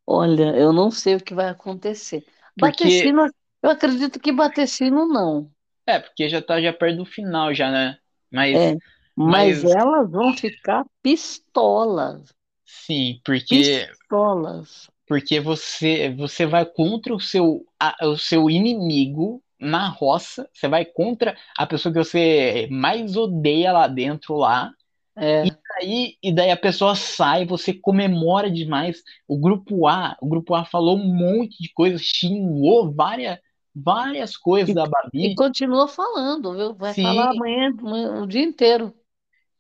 Olha, 0.06 0.56
eu 0.58 0.72
não 0.74 0.92
sei 0.92 1.16
o 1.16 1.24
que 1.24 1.34
vai 1.34 1.50
acontecer. 1.50 2.24
Bater 2.56 2.90
Porque. 2.90 2.92
sino, 2.92 3.26
eu 3.64 3.70
acredito 3.72 4.20
que 4.20 4.32
bater 4.32 4.68
sino 4.68 5.08
não. 5.08 5.52
É, 5.86 6.00
porque 6.00 6.30
já 6.30 6.42
tá 6.42 6.62
já 6.62 6.72
perto 6.74 6.98
do 6.98 7.06
final, 7.06 7.54
já, 7.54 7.72
né? 7.72 7.98
Mas, 8.32 8.64
É, 8.66 8.76
mas 9.16 9.64
mas 9.66 9.76
elas 9.76 10.10
vão 10.10 10.34
ficar 10.34 10.86
pistolas, 11.02 12.34
sim, 12.66 13.22
porque. 13.24 13.88
pistolas. 14.10 14.90
Porque 15.08 15.40
você, 15.40 16.10
você 16.16 16.46
vai 16.46 16.66
contra 16.66 17.14
o 17.14 17.20
seu, 17.20 17.66
a- 17.80 17.98
o 18.08 18.18
seu 18.18 18.50
inimigo 18.50 19.44
na 19.60 19.90
roça, 19.90 20.50
você 20.54 20.68
vai 20.68 20.86
contra 20.86 21.36
a 21.58 21.68
pessoa 21.68 21.92
que 21.94 22.00
você 22.00 22.68
mais 22.72 23.16
odeia 23.18 23.72
lá 23.74 23.88
dentro 23.88 24.36
lá. 24.36 24.72
É, 25.22 25.56
Aí, 25.80 26.18
e 26.22 26.34
daí 26.34 26.52
a 26.52 26.58
pessoa 26.58 26.96
sai, 26.96 27.46
você 27.46 27.74
comemora 27.74 28.50
demais. 28.52 29.02
O 29.28 29.38
grupo 29.40 29.88
A, 29.88 30.18
o 30.22 30.28
grupo 30.28 30.54
A 30.54 30.66
falou 30.66 30.98
um 30.98 31.06
monte 31.16 31.62
de 31.62 31.72
coisas, 31.74 32.02
xingou 32.02 32.94
várias, 32.94 33.40
várias 33.74 34.38
coisas 34.38 34.76
da 34.76 34.86
e 35.22 35.30
Babi. 35.30 35.34
continua 35.34 35.88
falando, 35.88 36.54
viu? 36.54 36.76
Vai 36.76 36.94
Sim, 36.94 36.96
falar 36.96 37.32
amanhã, 37.32 37.70
amanhã 37.80 38.22
o 38.24 38.28
dia 38.28 38.42
inteiro. 38.44 38.94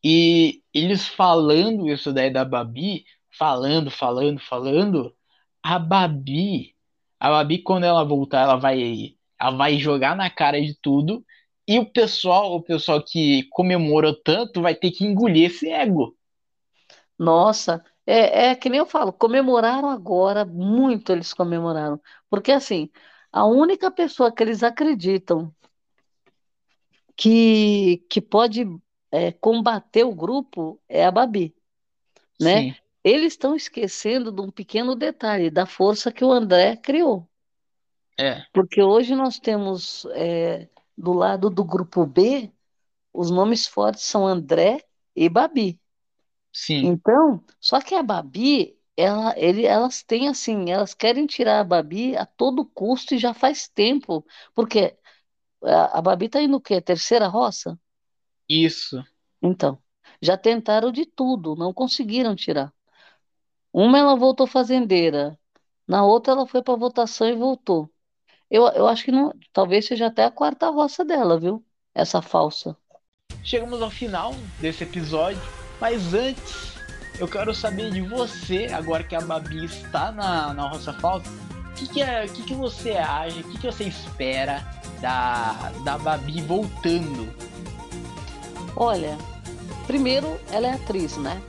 e 0.03 0.63
eles 0.73 1.07
falando 1.07 1.89
isso 1.89 2.11
daí 2.13 2.31
da 2.31 2.43
Babi, 2.45 3.05
falando, 3.37 3.91
falando, 3.91 4.39
falando, 4.39 5.15
a 5.63 5.77
Babi, 5.79 6.75
a 7.19 7.29
Babi 7.29 7.61
quando 7.61 7.85
ela 7.85 8.03
voltar, 8.03 8.41
ela 8.43 8.55
vai, 8.57 9.15
ela 9.39 9.51
vai 9.57 9.77
jogar 9.79 10.15
na 10.15 10.29
cara 10.29 10.61
de 10.61 10.75
tudo. 10.81 11.25
E 11.73 11.79
o 11.79 11.85
pessoal, 11.85 12.53
o 12.55 12.61
pessoal 12.63 13.03
que 13.03 13.43
comemorou 13.51 14.13
tanto 14.15 14.61
vai 14.61 14.75
ter 14.75 14.91
que 14.91 15.05
engolir 15.05 15.45
esse 15.49 15.69
ego. 15.69 16.15
Nossa, 17.17 17.83
é, 18.05 18.47
é 18.49 18.55
que 18.55 18.69
nem 18.69 18.79
eu 18.79 18.85
falo, 18.85 19.13
comemoraram 19.13 19.89
agora, 19.89 20.45
muito 20.45 21.11
eles 21.11 21.33
comemoraram. 21.33 22.01
Porque 22.29 22.51
assim, 22.51 22.89
a 23.31 23.45
única 23.45 23.91
pessoa 23.91 24.31
que 24.33 24.43
eles 24.43 24.63
acreditam 24.63 25.53
que, 27.15 27.97
que 28.09 28.21
pode 28.21 28.65
é, 29.11 29.31
combater 29.31 30.03
o 30.03 30.15
grupo 30.15 30.81
é 30.89 31.05
a 31.05 31.11
Babi, 31.11 31.55
né? 32.39 32.67
Sim, 32.67 32.75
Eles 33.03 33.33
estão 33.33 33.55
esquecendo 33.55 34.31
de 34.31 34.41
um 34.41 34.51
pequeno 34.51 34.95
detalhe, 34.95 35.49
da 35.51 35.65
força 35.67 36.11
que 36.11 36.25
o 36.25 36.31
André 36.31 36.77
criou. 36.77 37.29
é, 38.19 38.45
Porque 38.53 38.81
hoje 38.81 39.15
nós 39.15 39.39
temos, 39.39 40.05
é, 40.13 40.67
do 40.97 41.13
lado 41.13 41.49
do 41.49 41.63
grupo 41.63 42.05
B, 42.05 42.51
os 43.13 43.31
nomes 43.31 43.67
fortes 43.67 44.03
são 44.03 44.27
André 44.27 44.85
e 45.15 45.29
Babi. 45.29 45.79
sim, 46.51 46.93
Então, 46.93 47.43
só 47.59 47.79
que 47.81 47.95
a 47.95 48.03
Babi, 48.03 48.77
ela, 48.97 49.33
ele, 49.37 49.65
elas 49.65 50.03
têm 50.03 50.27
assim, 50.27 50.71
elas 50.71 50.93
querem 50.93 51.25
tirar 51.25 51.59
a 51.59 51.63
Babi 51.63 52.15
a 52.17 52.25
todo 52.25 52.65
custo 52.65 53.13
e 53.15 53.17
já 53.19 53.33
faz 53.33 53.67
tempo. 53.67 54.25
Porque 54.53 54.97
a, 55.63 55.99
a 55.99 56.03
Babi 56.03 56.27
está 56.27 56.41
indo 56.41 56.57
o 56.57 56.61
quê? 56.61 56.81
Terceira 56.81 57.27
roça? 57.27 57.79
isso. 58.47 59.03
Então, 59.41 59.81
já 60.21 60.35
tentaram 60.37 60.91
de 60.91 61.05
tudo, 61.05 61.55
não 61.55 61.71
conseguiram 61.73 62.35
tirar. 62.35 62.73
Uma 63.73 63.99
ela 63.99 64.15
voltou 64.15 64.47
fazendeira, 64.47 65.37
na 65.87 66.05
outra 66.05 66.31
ela 66.33 66.47
foi 66.47 66.63
para 66.63 66.77
votação 66.77 67.27
e 67.27 67.35
voltou. 67.35 67.89
Eu, 68.51 68.67
eu 68.67 68.87
acho 68.87 69.05
que 69.05 69.11
não, 69.11 69.33
talvez 69.53 69.85
seja 69.87 70.07
até 70.07 70.25
a 70.25 70.31
quarta 70.31 70.69
roça 70.69 71.05
dela, 71.05 71.39
viu? 71.39 71.65
Essa 71.95 72.21
falsa. 72.21 72.77
Chegamos 73.43 73.81
ao 73.81 73.89
final 73.89 74.33
desse 74.59 74.83
episódio, 74.83 75.41
mas 75.79 76.13
antes 76.13 76.75
eu 77.17 77.27
quero 77.29 77.53
saber 77.55 77.91
de 77.91 78.01
você, 78.01 78.67
agora 78.73 79.03
que 79.05 79.15
a 79.15 79.21
Babi 79.21 79.65
está 79.65 80.11
na, 80.11 80.53
na 80.53 80.67
Roça 80.67 80.93
Falsa, 80.93 81.29
o 81.71 81.73
que, 81.75 81.87
que, 81.87 82.01
é, 82.01 82.27
que, 82.27 82.43
que 82.43 82.53
você 82.53 82.91
acha, 82.97 83.39
o 83.39 83.43
que, 83.45 83.57
que 83.57 83.67
você 83.67 83.85
espera 83.85 84.67
da, 84.99 85.71
da 85.83 85.97
Babi 85.97 86.41
voltando? 86.41 87.33
Olha, 88.75 89.21
primeiro 89.87 90.41
ela 90.47 90.67
é 90.67 90.73
atriz, 90.73 91.17
né? 91.17 91.43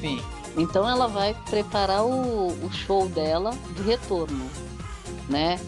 Sim, 0.00 0.28
Então 0.56 0.88
ela 0.88 1.08
vai 1.08 1.34
preparar 1.48 2.04
o, 2.04 2.66
o 2.66 2.70
show 2.70 3.08
dela 3.08 3.62
de 3.70 3.82
retorno, 3.82 4.56
né? 5.28 5.62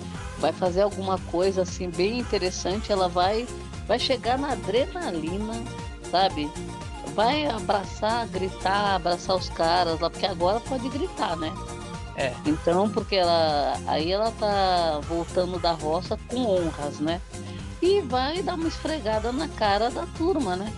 Vai 0.45 0.53
fazer 0.53 0.83
alguma 0.83 1.17
coisa 1.31 1.63
assim 1.63 1.89
bem 1.89 2.19
interessante. 2.19 2.93
Ela 2.93 3.09
vai, 3.09 3.49
vai 3.89 3.99
chegar 3.99 4.39
na 4.39 4.53
adrenalina, 4.53 5.55
sabe? 6.11 6.51
Vai 7.15 7.47
abraçar, 7.47 8.29
gritar, 8.29 8.97
abraçar 8.97 9.37
os 9.37 9.49
caras 9.49 9.99
lá, 9.99 10.11
porque 10.11 10.27
agora 10.27 10.61
pode 10.61 10.87
gritar, 10.91 11.35
né? 11.39 11.51
é, 12.15 12.35
Então, 12.45 12.91
porque 12.91 13.17
ela 13.17 13.73
aí 13.87 14.13
ela 14.13 14.31
tá 14.33 15.01
voltando 15.09 15.59
da 15.59 15.73
roça 15.73 16.19
com 16.29 16.45
honras, 16.45 17.01
né? 17.01 17.23
E 17.81 18.03
vai 18.03 18.43
dar 18.43 18.57
uma 18.57 18.69
esfregada 18.69 19.33
na 19.33 19.49
cara 19.49 19.91
da 19.91 20.05
turma, 20.19 20.57
né? 20.57 20.71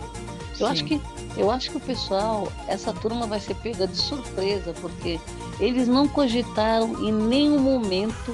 Eu 0.61 0.69
acho 0.69 0.85
que 0.85 1.01
eu 1.37 1.51
acho 1.51 1.73
que 1.73 1.77
o 1.77 1.81
pessoal, 1.81 2.53
essa 2.69 2.93
turma 2.93 3.27
vai 3.27 3.41
ser 3.41 3.57
pega 3.57 3.89
de 3.89 3.97
surpresa, 3.97 4.73
porque 4.81 5.19
eles 5.59 5.89
não 5.89 6.07
cogitaram 6.07 7.05
em 7.05 7.11
nenhum 7.13 7.59
momento 7.59 8.33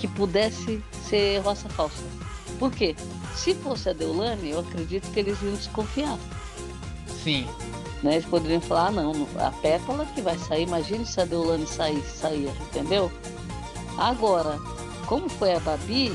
que 0.00 0.08
pudesse 0.08 0.82
ser 1.08 1.38
roça 1.40 1.68
falsa. 1.68 2.02
Por 2.58 2.70
quê? 2.72 2.96
Se 3.34 3.54
fosse 3.54 3.88
a 3.88 3.92
Deolane, 3.92 4.50
eu 4.50 4.60
acredito 4.60 5.10
que 5.12 5.20
eles 5.20 5.40
iam 5.42 5.54
desconfiar. 5.54 6.18
sim, 7.22 7.46
Né? 8.02 8.14
Eles 8.14 8.24
poderiam 8.26 8.60
falar, 8.60 8.86
ah, 8.88 8.90
não, 8.90 9.12
a 9.38 9.50
Pétala 9.50 10.06
que 10.06 10.22
vai 10.22 10.38
sair, 10.38 10.62
imagine 10.62 11.04
se 11.04 11.20
a 11.20 11.24
Deolane 11.24 11.66
sair, 11.66 12.02
saía, 12.02 12.50
entendeu? 12.68 13.10
Agora, 13.98 14.58
como 15.06 15.28
foi 15.28 15.52
a 15.54 15.60
Babi, 15.60 16.12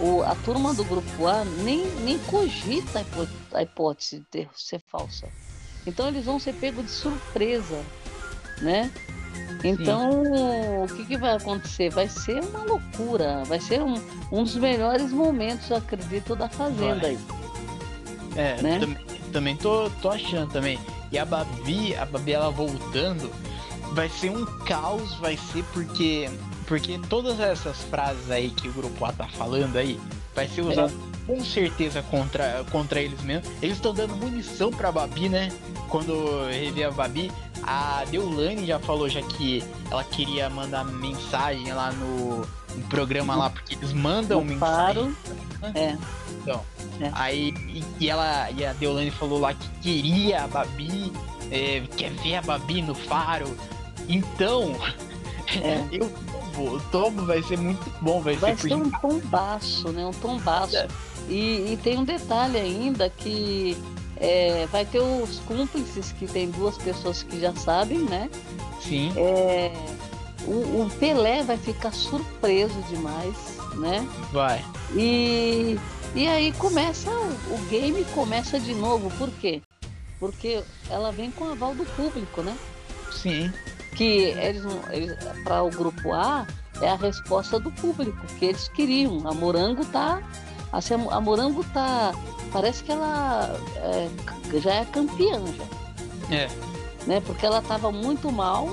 o, 0.00 0.22
a 0.22 0.34
turma 0.36 0.74
do 0.74 0.84
grupo 0.84 1.26
A 1.26 1.44
nem, 1.44 1.86
nem 2.00 2.18
cogita 2.18 2.98
a, 2.98 3.02
hipó- 3.02 3.28
a 3.52 3.62
hipótese 3.62 4.18
de 4.18 4.24
ter- 4.26 4.48
ser 4.56 4.80
falsa. 4.90 5.28
Então 5.86 6.08
eles 6.08 6.24
vão 6.24 6.38
ser 6.40 6.54
pegos 6.54 6.84
de 6.86 6.90
surpresa, 6.90 7.80
né? 8.60 8.90
Então, 9.64 10.22
o 10.82 10.86
que, 10.88 11.04
que 11.04 11.16
vai 11.16 11.36
acontecer? 11.36 11.90
Vai 11.90 12.08
ser 12.08 12.42
uma 12.42 12.64
loucura, 12.64 13.44
vai 13.44 13.60
ser 13.60 13.80
um, 13.80 13.94
um 14.30 14.42
dos 14.42 14.56
melhores 14.56 15.12
momentos, 15.12 15.70
eu 15.70 15.76
acredito, 15.76 16.34
da 16.34 16.48
Fazenda 16.48 17.06
aí. 17.06 17.18
é, 18.36 18.60
Né? 18.60 18.78
também, 18.80 18.98
também 19.32 19.56
tô, 19.56 19.88
tô 20.00 20.10
achando 20.10 20.50
também. 20.50 20.78
E 21.12 21.18
a 21.18 21.24
Babi, 21.24 21.94
a 21.94 22.04
Babi 22.04 22.32
ela 22.32 22.50
voltando, 22.50 23.30
vai 23.92 24.08
ser 24.08 24.30
um 24.30 24.44
caos, 24.64 25.14
vai 25.16 25.36
ser 25.36 25.62
porque 25.72 26.28
porque 26.66 26.98
todas 27.08 27.38
essas 27.38 27.82
frases 27.82 28.30
aí 28.30 28.48
que 28.48 28.68
o 28.68 28.72
grupo 28.72 29.04
A 29.04 29.12
tá 29.12 29.26
falando 29.26 29.76
aí 29.76 30.00
vai 30.34 30.48
ser 30.48 30.62
usado 30.62 31.11
com 31.26 31.42
certeza 31.44 32.02
contra, 32.02 32.64
contra 32.70 33.00
eles 33.00 33.20
mesmo. 33.22 33.50
Eles 33.62 33.76
estão 33.76 33.94
dando 33.94 34.16
munição 34.16 34.70
pra 34.70 34.90
Babi, 34.90 35.28
né? 35.28 35.50
Quando 35.88 36.46
rever 36.46 36.88
a 36.88 36.90
Babi, 36.90 37.30
a 37.62 38.04
Deulane 38.10 38.66
já 38.66 38.78
falou 38.78 39.08
já 39.08 39.22
que 39.22 39.62
ela 39.90 40.02
queria 40.04 40.48
mandar 40.50 40.84
mensagem 40.84 41.72
lá 41.72 41.92
no, 41.92 42.38
no 42.38 42.88
programa 42.88 43.36
lá, 43.36 43.50
porque 43.50 43.74
eles 43.74 43.92
mandam 43.92 44.40
No 44.40 44.46
mensagem. 44.46 45.14
Faro, 45.14 45.16
é. 45.74 47.10
Aí 47.12 47.54
e, 48.00 48.08
ela 48.08 48.50
e 48.50 48.64
a 48.64 48.72
Deolane 48.72 49.10
falou 49.10 49.38
lá 49.38 49.54
que 49.54 49.68
queria 49.80 50.44
a 50.44 50.48
Babi, 50.48 51.12
é, 51.50 51.82
quer 51.96 52.10
ver 52.10 52.36
a 52.36 52.42
Babi 52.42 52.82
no 52.82 52.94
faro. 52.94 53.56
Então, 54.08 54.76
É. 55.62 55.84
eu 55.92 56.10
tomo, 56.52 56.74
o 56.76 56.80
tomo 56.90 57.26
vai 57.26 57.42
ser 57.42 57.58
muito 57.58 57.90
bom, 58.00 58.20
vai, 58.20 58.34
Vai 58.36 58.56
ser 58.56 58.68
ser 58.68 58.74
um 58.74 58.90
tombaço, 58.90 59.88
né? 59.90 60.04
Um 60.04 60.12
tombaço. 60.12 60.76
É. 60.76 60.88
E, 61.28 61.72
e 61.72 61.78
tem 61.82 61.98
um 61.98 62.04
detalhe 62.04 62.58
ainda 62.58 63.08
que 63.08 63.76
é, 64.16 64.66
vai 64.66 64.84
ter 64.84 65.00
os 65.00 65.38
cúmplices, 65.40 66.12
que 66.12 66.26
tem 66.26 66.50
duas 66.50 66.76
pessoas 66.78 67.22
que 67.22 67.40
já 67.40 67.54
sabem, 67.54 67.98
né? 67.98 68.28
sim, 68.80 69.12
É, 69.16 69.72
o, 70.44 70.82
o 70.82 70.90
Pelé 70.98 71.42
vai 71.42 71.56
ficar 71.56 71.92
surpreso 71.92 72.80
demais, 72.88 73.36
né? 73.74 74.06
vai. 74.32 74.64
E, 74.94 75.78
e 76.14 76.26
aí 76.28 76.52
começa, 76.52 77.10
o, 77.10 77.54
o 77.54 77.58
game 77.70 78.04
começa 78.14 78.58
de 78.60 78.74
novo. 78.74 79.10
Por 79.16 79.30
quê? 79.30 79.62
Porque 80.18 80.62
ela 80.90 81.10
vem 81.10 81.30
com 81.30 81.44
aval 81.50 81.74
do 81.74 81.84
público, 81.96 82.42
né? 82.42 82.56
Sim, 83.10 83.52
que 83.96 84.04
eles, 84.04 84.62
eles 84.90 85.16
para 85.44 85.62
o 85.62 85.70
grupo 85.70 86.12
A 86.12 86.46
é 86.80 86.88
a 86.88 86.96
resposta 86.96 87.58
do 87.60 87.70
público 87.72 88.24
que 88.38 88.46
eles 88.46 88.68
queriam. 88.68 89.26
A 89.28 89.34
Morango 89.34 89.84
tá, 89.86 90.22
assim, 90.72 90.94
a 90.94 91.20
Morango 91.20 91.62
tá, 91.72 92.14
parece 92.50 92.82
que 92.82 92.90
ela 92.90 93.54
é, 93.76 94.08
já 94.58 94.74
é 94.74 94.84
campeã 94.86 95.40
já, 95.56 96.34
é, 96.34 96.48
né? 97.06 97.20
Porque 97.20 97.44
ela 97.44 97.58
estava 97.58 97.92
muito 97.92 98.32
mal 98.32 98.68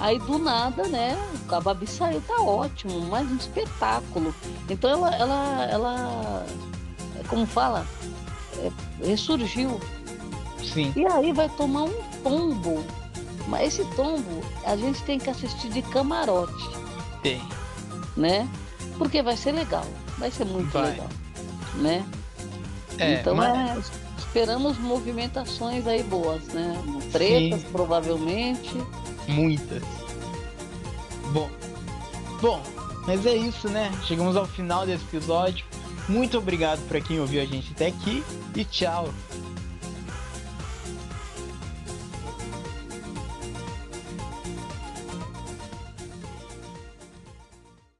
Aí 0.00 0.18
do 0.20 0.38
nada, 0.38 0.86
né? 0.86 1.18
A 1.48 1.60
Babi 1.60 1.86
saiu, 1.86 2.20
tá 2.20 2.40
ótimo, 2.40 3.00
mais 3.06 3.30
um 3.30 3.36
espetáculo. 3.36 4.32
Então 4.68 4.90
ela, 4.90 5.14
ela, 5.16 5.64
ela 5.64 6.46
como 7.28 7.44
fala, 7.44 7.84
é, 8.58 8.70
ressurgiu. 9.04 9.80
Sim. 10.62 10.92
E 10.94 11.04
aí 11.06 11.32
vai 11.32 11.48
tomar 11.48 11.84
um 11.84 12.02
tombo. 12.22 12.84
Mas 13.48 13.74
esse 13.74 13.84
tombo 13.96 14.42
a 14.64 14.76
gente 14.76 15.02
tem 15.02 15.18
que 15.18 15.30
assistir 15.30 15.70
de 15.70 15.82
camarote, 15.82 16.68
Tem. 17.22 17.42
né? 18.16 18.46
Porque 18.98 19.22
vai 19.22 19.36
ser 19.36 19.52
legal, 19.52 19.86
vai 20.18 20.30
ser 20.30 20.44
muito 20.44 20.70
Vai. 20.70 20.90
legal, 20.90 21.08
né? 21.74 22.04
É, 22.98 23.14
então 23.14 23.34
mas- 23.34 23.88
é, 23.88 23.92
esperamos 24.18 24.78
movimentações 24.78 25.86
aí 25.86 26.02
boas, 26.02 26.42
né? 26.48 26.76
Tretas, 27.12 27.60
Sim. 27.60 27.66
provavelmente. 27.72 28.70
Muitas. 29.26 29.82
Bom. 31.32 31.50
Bom, 32.40 32.62
mas 33.06 33.24
é 33.26 33.34
isso, 33.36 33.68
né? 33.68 33.90
Chegamos 34.04 34.36
ao 34.36 34.46
final 34.46 34.86
desse 34.86 35.04
episódio. 35.04 35.64
Muito 36.08 36.38
obrigado 36.38 36.80
para 36.88 37.00
quem 37.00 37.20
ouviu 37.20 37.42
a 37.42 37.44
gente 37.44 37.72
até 37.72 37.88
aqui 37.88 38.24
e 38.56 38.64
tchau. 38.64 39.08